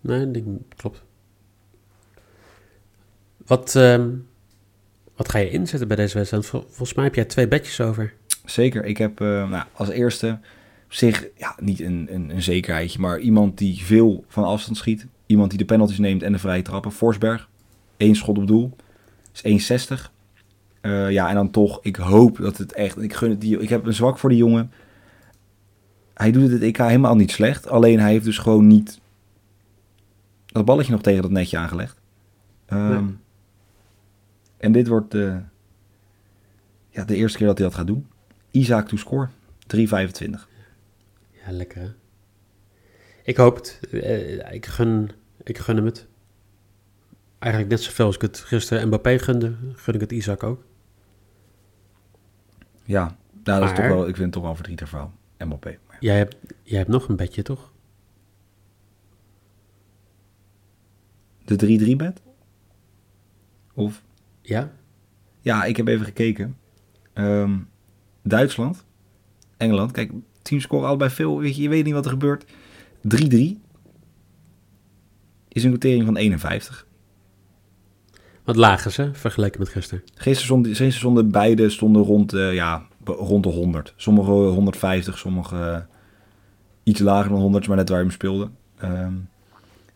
Nee, 0.00 0.30
dat 0.30 0.42
klopt. 0.76 1.02
Wat, 3.46 3.74
ehm, 3.74 4.10
wat 5.16 5.28
ga 5.28 5.38
je 5.38 5.50
inzetten 5.50 5.88
bij 5.88 5.96
deze 5.96 6.16
wedstrijd? 6.16 6.46
Vol- 6.46 6.64
volgens 6.68 6.94
mij 6.94 7.04
heb 7.04 7.14
jij 7.14 7.24
twee 7.24 7.48
bedjes 7.48 7.80
over. 7.80 8.14
Zeker. 8.44 8.84
Ik 8.84 8.96
heb 8.96 9.20
eh, 9.20 9.48
nou, 9.50 9.64
als 9.72 9.88
eerste 9.88 10.38
op 10.84 10.92
zich 10.92 11.26
ja, 11.36 11.56
niet 11.60 11.80
een, 11.80 12.08
een, 12.10 12.30
een 12.30 12.42
zekerheidje, 12.42 13.00
maar 13.00 13.18
iemand 13.18 13.58
die 13.58 13.84
veel 13.84 14.24
van 14.28 14.44
afstand 14.44 14.76
schiet. 14.76 15.06
Iemand 15.26 15.50
die 15.50 15.58
de 15.58 15.64
penalties 15.64 15.98
neemt 15.98 16.22
en 16.22 16.32
de 16.32 16.38
vrije 16.38 16.62
trappen. 16.62 16.92
Forsberg. 16.92 17.48
Eén 17.96 18.16
schot 18.16 18.38
op 18.38 18.46
doel. 18.46 18.76
Is 19.42 19.70
1,60. 19.72 20.13
Eh, 20.84 21.10
ja, 21.10 21.28
en 21.28 21.34
dan 21.34 21.50
toch, 21.50 21.78
ik 21.82 21.96
hoop 21.96 22.36
dat 22.36 22.56
het 22.56 22.72
echt. 22.72 23.02
Ik, 23.02 23.14
gun 23.14 23.30
het 23.30 23.40
die, 23.40 23.58
ik 23.60 23.68
heb 23.68 23.86
een 23.86 23.94
zwak 23.94 24.18
voor 24.18 24.30
die 24.30 24.38
jongen. 24.38 24.72
Hij 26.14 26.32
doet 26.32 26.42
het 26.42 26.52
het 26.52 26.62
EK 26.62 26.76
helemaal 26.76 27.16
niet 27.16 27.30
slecht. 27.30 27.68
Alleen 27.68 28.00
hij 28.00 28.10
heeft 28.10 28.24
dus 28.24 28.38
gewoon 28.38 28.66
niet 28.66 29.00
dat 30.46 30.64
balletje 30.64 30.92
nog 30.92 31.02
tegen 31.02 31.22
dat 31.22 31.30
netje 31.30 31.58
aangelegd. 31.58 32.00
Ehm, 32.66 33.04
Nee. 33.04 33.16
En 34.56 34.72
dit 34.72 34.88
wordt 34.88 35.10
de, 35.10 35.40
ja, 36.90 37.04
de 37.04 37.16
eerste 37.16 37.38
keer 37.38 37.46
dat 37.46 37.58
hij 37.58 37.66
dat 37.66 37.76
gaat 37.76 37.86
doen. 37.86 38.06
Isaac 38.50 38.88
to 38.88 38.96
score. 38.96 39.28
3,25. 39.66 40.48
Ja, 41.30 41.50
lekker 41.50 41.80
hè? 41.80 41.88
Ik 43.22 43.36
hoop 43.36 43.56
het. 43.56 43.80
Eh, 43.90 44.52
ik, 44.52 44.66
gun, 44.66 45.10
ik 45.42 45.58
gun 45.58 45.76
hem 45.76 45.84
het. 45.84 46.06
Eigenlijk 47.38 47.72
net 47.72 47.82
zoveel 47.82 48.06
als 48.06 48.14
ik 48.14 48.22
het 48.22 48.38
gisteren 48.38 48.86
Mbappé 48.86 49.18
gunde, 49.18 49.54
gun 49.74 49.94
ik 49.94 50.00
het 50.00 50.12
Isaac 50.12 50.42
ook. 50.42 50.64
Ja, 52.84 53.16
nou, 53.44 53.60
dat 53.60 53.70
is 53.70 53.76
toch 53.76 53.86
wel, 53.86 54.00
ik 54.00 54.16
vind 54.16 54.18
het 54.18 54.32
toch 54.32 54.42
wel 54.42 54.50
een 54.50 54.56
verdrietig 54.56 54.88
verhaal. 54.88 55.12
Ja. 55.90 55.96
Jij 56.00 56.16
hebt, 56.16 56.36
jij 56.62 56.78
hebt 56.78 56.90
nog 56.90 57.08
een 57.08 57.16
bedje, 57.16 57.42
toch? 57.42 57.72
De 61.44 61.92
3-3 61.92 61.96
bed? 61.96 62.22
Of? 63.74 64.02
Ja? 64.40 64.72
Ja, 65.40 65.64
ik 65.64 65.76
heb 65.76 65.88
even 65.88 66.04
gekeken. 66.04 66.56
Ehm, 67.12 67.58
Duitsland, 68.22 68.84
Engeland. 69.56 69.90
Kijk, 69.90 70.12
teams 70.42 70.62
scoren 70.62 70.88
allebei 70.88 71.10
veel. 71.10 71.38
Weet 71.38 71.56
je, 71.56 71.62
je 71.62 71.68
weet 71.68 71.84
niet 71.84 71.94
wat 71.94 72.04
er 72.04 72.10
gebeurt. 72.10 72.44
3-3 73.00 73.60
is 75.48 75.64
een 75.64 75.70
notering 75.70 76.04
van 76.04 76.16
51. 76.16 76.86
Wat 78.44 78.56
lager 78.56 78.90
ze, 78.90 79.08
vergeleken 79.12 79.60
met 79.60 79.68
gisteren. 79.68 80.04
Gisteren 80.14 80.44
stonden, 80.44 80.70
gisteren 80.70 80.92
stonden 80.92 81.30
beide 81.30 81.68
stonden 81.68 82.02
rond, 82.02 82.32
eh, 82.32 82.54
ja, 82.54 82.82
rond 83.04 83.42
de 83.42 83.48
100. 83.48 83.92
Sommige 83.96 84.30
150, 84.30 85.18
sommige 85.18 85.56
eh, 85.56 85.80
iets 86.82 87.00
lager 87.00 87.30
dan 87.30 87.40
100, 87.40 87.68
maar 87.68 87.76
net 87.76 87.88
waar 87.88 87.98
je 87.98 88.04
hem 88.04 88.12
speelde. 88.12 88.48
Ehm, 88.78 89.12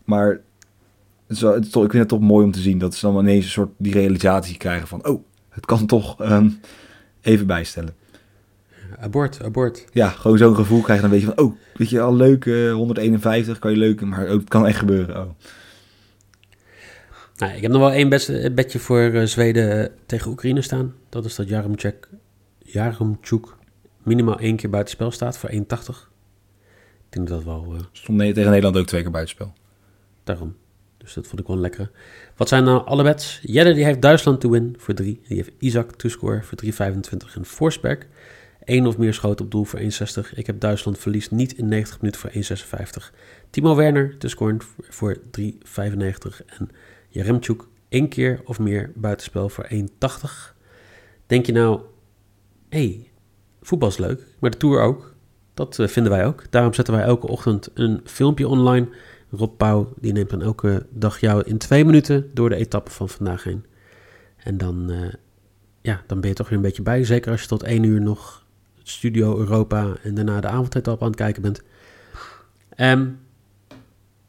maar 0.03 0.39
het 1.27 1.71
toch, 1.71 1.83
ik 1.83 1.91
vind 1.91 1.93
het 1.93 2.07
toch 2.07 2.19
mooi 2.19 2.45
om 2.45 2.51
te 2.51 2.59
zien 2.59 2.77
dat 2.77 2.95
ze 2.95 3.05
dan 3.05 3.19
ineens 3.19 3.45
een 3.45 3.51
soort 3.51 3.71
die 3.77 3.93
realisatie 3.93 4.57
krijgen 4.57 4.87
van... 4.87 5.07
Oh, 5.07 5.23
het 5.49 5.65
kan 5.65 5.85
toch 5.85 6.21
ehm, 6.21 6.49
even 7.21 7.47
bijstellen. 7.47 7.95
Abort, 8.99 9.43
abort. 9.43 9.85
Ja, 9.91 10.09
gewoon 10.09 10.37
zo'n 10.37 10.55
gevoel 10.55 10.81
krijgen. 10.81 11.09
Dan 11.09 11.19
weet 11.19 11.27
je 11.27 11.33
van, 11.35 11.45
oh, 11.45 11.55
weet 11.75 11.89
je 11.89 12.01
al 12.01 12.15
leuk, 12.15 12.45
eh, 12.45 12.73
151 12.73 13.59
kan 13.59 13.71
je 13.71 13.77
leuk, 13.77 14.01
maar 14.01 14.25
oh, 14.25 14.31
het 14.31 14.49
kan 14.49 14.67
echt 14.67 14.79
gebeuren. 14.79 15.21
Oh. 15.21 15.29
Nou, 17.39 17.53
ik 17.53 17.61
heb 17.61 17.71
nog 17.71 17.81
wel 17.81 17.91
één 17.91 18.09
best- 18.09 18.29
eh, 18.29 18.53
bedje 18.53 18.79
voor 18.79 18.99
eh, 19.01 19.23
Zweden 19.25 19.79
eh, 19.83 19.89
tegen 20.05 20.31
Oekraïne 20.31 20.61
staan. 20.61 20.95
Dat 21.09 21.25
is 21.25 21.35
dat 21.35 21.49
Jaromchuk, 21.49 22.09
Jaromchuk 22.59 23.45
minimaal 24.03 24.39
één 24.39 24.55
keer 24.55 24.69
buitenspel 24.69 25.11
staat 25.11 25.37
voor 25.37 25.49
1,80. 25.49 26.11
Ik 27.05 27.15
denk 27.15 27.27
dat 27.27 27.37
dat 27.37 27.45
wel 27.45 27.75
Stond 27.91 28.17
ne- 28.17 28.31
tegen 28.33 28.49
Nederland 28.49 28.77
ook 28.77 28.85
twee 28.87 29.01
keer 29.01 29.11
buitenspel. 29.11 29.53
daarom. 30.23 30.55
Dus 30.97 31.13
dat 31.13 31.27
vond 31.27 31.39
ik 31.41 31.47
wel 31.47 31.55
een 31.55 31.61
lekkere. 31.61 31.89
Wat 32.35 32.47
zijn 32.47 32.63
nou 32.63 32.85
alle 32.85 33.03
bets? 33.03 33.39
Jedde 33.41 33.73
die 33.73 33.83
heeft 33.83 34.01
Duitsland 34.01 34.41
to 34.41 34.49
win 34.49 34.75
voor 34.77 34.93
3. 34.93 35.21
Die 35.27 35.37
heeft 35.37 35.51
Isaac 35.59 35.91
to 35.91 36.09
score 36.09 36.43
voor 36.43 36.57
3,25. 36.57 37.35
En 37.35 37.45
Forsberg 37.45 37.97
één 38.63 38.85
of 38.87 38.97
meer 38.97 39.13
schoten 39.13 39.45
op 39.45 39.51
doel 39.51 39.63
voor 39.63 39.79
1,60. 39.79 40.33
Ik 40.35 40.45
heb 40.47 40.59
Duitsland 40.59 40.97
verliest 40.99 41.31
niet 41.31 41.53
in 41.57 41.67
90 41.67 42.01
minuten 42.01 42.21
voor 42.21 42.29
1,56. 42.29 43.11
Timo 43.49 43.75
Werner 43.75 44.17
te 44.17 44.27
scoren 44.27 44.57
voor 44.89 45.17
3,95. 45.31 46.41
En 46.45 46.69
Jaremchuk 47.09 47.63
één 47.89 48.09
keer 48.09 48.41
of 48.45 48.59
meer 48.59 48.91
buitenspel 48.95 49.49
voor 49.49 49.67
1,80. 49.71 49.79
Denk 51.25 51.45
je 51.45 51.51
nou, 51.51 51.79
hé, 52.69 52.79
hey, 52.79 53.11
voetbal 53.61 53.89
is 53.89 53.97
leuk, 53.97 54.25
maar 54.39 54.49
de 54.49 54.57
Tour 54.57 54.81
ook. 54.81 55.15
Dat 55.53 55.79
eh, 55.79 55.87
vinden 55.87 56.11
wij 56.11 56.25
ook. 56.25 56.43
Daarom 56.49 56.73
zetten 56.73 56.93
wij 56.93 57.03
elke 57.03 57.27
ochtend 57.27 57.69
een 57.73 58.01
filmpje 58.03 58.47
online. 58.47 58.87
Rob 59.31 59.57
Pauw 59.57 59.93
die 59.99 60.13
neemt 60.13 60.29
dan 60.29 60.41
elke 60.41 60.85
dag 60.89 61.19
jou 61.19 61.43
in 61.43 61.57
twee 61.57 61.85
minuten 61.85 62.29
door 62.33 62.49
de 62.49 62.55
etappe 62.55 62.91
van 62.91 63.09
vandaag 63.09 63.43
heen. 63.43 63.65
En 64.37 64.57
dan, 64.57 64.91
eh, 64.91 65.13
ja, 65.81 66.03
dan 66.07 66.19
ben 66.19 66.29
je 66.29 66.35
toch 66.35 66.49
weer 66.49 66.57
een 66.57 66.63
beetje 66.63 66.81
bij. 66.81 67.03
Zeker 67.03 67.31
als 67.31 67.41
je 67.41 67.47
tot 67.47 67.63
één 67.63 67.83
uur 67.83 68.01
nog 68.01 68.45
Studio 68.83 69.37
Europa 69.37 69.95
en 70.03 70.15
daarna 70.15 70.41
de 70.41 70.47
avondetappe 70.47 71.03
aan 71.03 71.09
het 71.09 71.19
kijken 71.19 71.41
bent. 71.41 71.61
Ehm, 72.69 73.07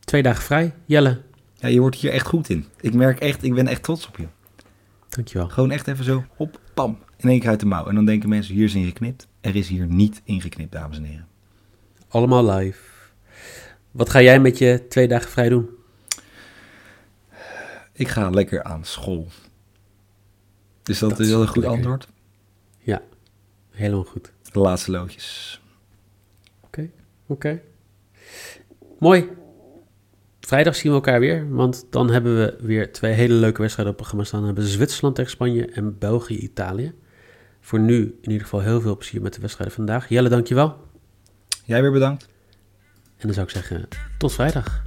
twee 0.00 0.22
dagen 0.22 0.42
vrij. 0.42 0.74
Jelle, 0.84 1.20
Ja, 1.60 1.68
je 1.68 1.80
wordt 1.80 1.96
hier 1.96 2.10
echt 2.10 2.26
goed 2.26 2.48
in. 2.48 2.66
Ik 2.80 2.94
merk 2.94 3.20
echt, 3.20 3.42
ik 3.42 3.54
ben 3.54 3.66
echt 3.66 3.82
trots 3.82 4.06
op 4.06 4.16
je. 4.16 4.26
dankjewel. 5.08 5.48
Gewoon 5.48 5.70
echt 5.70 5.88
even 5.88 6.04
zo, 6.04 6.24
op, 6.36 6.60
pam, 6.74 6.98
in 7.16 7.28
één 7.28 7.40
keer 7.40 7.48
uit 7.48 7.60
de 7.60 7.66
mouw. 7.66 7.86
En 7.86 7.94
dan 7.94 8.04
denken 8.04 8.28
mensen, 8.28 8.54
hier 8.54 8.64
is 8.64 8.74
ingeknipt. 8.74 9.26
Er 9.40 9.56
is 9.56 9.68
hier 9.68 9.86
niet 9.86 10.20
ingeknipt, 10.24 10.72
dames 10.72 10.96
en 10.96 11.04
heren. 11.04 11.28
Allemaal 12.08 12.50
live. 12.50 12.80
Wat 13.90 14.10
ga 14.10 14.22
jij 14.22 14.40
met 14.40 14.58
je 14.58 14.86
twee 14.88 15.08
dagen 15.08 15.30
vrij 15.30 15.48
doen? 15.48 15.68
Ik 17.92 18.08
ga 18.08 18.30
lekker 18.30 18.62
aan 18.62 18.84
school. 18.84 19.28
Dus 20.82 20.98
dat, 20.98 21.10
Dat 21.10 21.20
is 21.20 21.26
is 21.26 21.32
wel 21.32 21.40
een 21.42 21.48
goed 21.48 21.56
lekker. 21.56 21.76
antwoord. 21.76 22.08
Helemaal 23.70 24.04
goed. 24.04 24.32
De 24.52 24.58
laatste 24.58 24.90
loodjes. 24.90 25.60
Oké. 27.26 27.62
Mooi. 28.98 29.28
Vrijdag 30.50 30.76
zien 30.76 30.90
we 30.90 30.96
elkaar 30.96 31.20
weer, 31.20 31.46
want 31.50 31.86
dan 31.90 32.10
hebben 32.10 32.36
we 32.36 32.56
weer 32.60 32.92
twee 32.92 33.12
hele 33.12 33.34
leuke 33.34 33.60
wedstrijden 33.60 33.94
op 33.94 33.98
het 33.98 34.08
programma 34.08 34.24
staan. 34.24 34.38
Dan 34.38 34.48
hebben 34.48 34.64
we 34.64 34.70
Zwitserland 34.70 35.14
tegen 35.14 35.30
Spanje 35.30 35.66
en 35.66 35.98
België-Italië. 35.98 36.92
Voor 37.60 37.78
nu 37.78 38.18
in 38.20 38.30
ieder 38.30 38.42
geval 38.42 38.60
heel 38.60 38.80
veel 38.80 38.96
plezier 38.96 39.22
met 39.22 39.34
de 39.34 39.40
wedstrijden 39.40 39.74
vandaag. 39.74 40.08
Jelle, 40.08 40.28
dankjewel. 40.28 40.76
Jij 41.64 41.82
weer 41.82 41.92
bedankt. 41.92 42.28
En 43.16 43.26
dan 43.26 43.32
zou 43.32 43.46
ik 43.46 43.52
zeggen, 43.52 43.88
tot 44.18 44.32
vrijdag. 44.32 44.82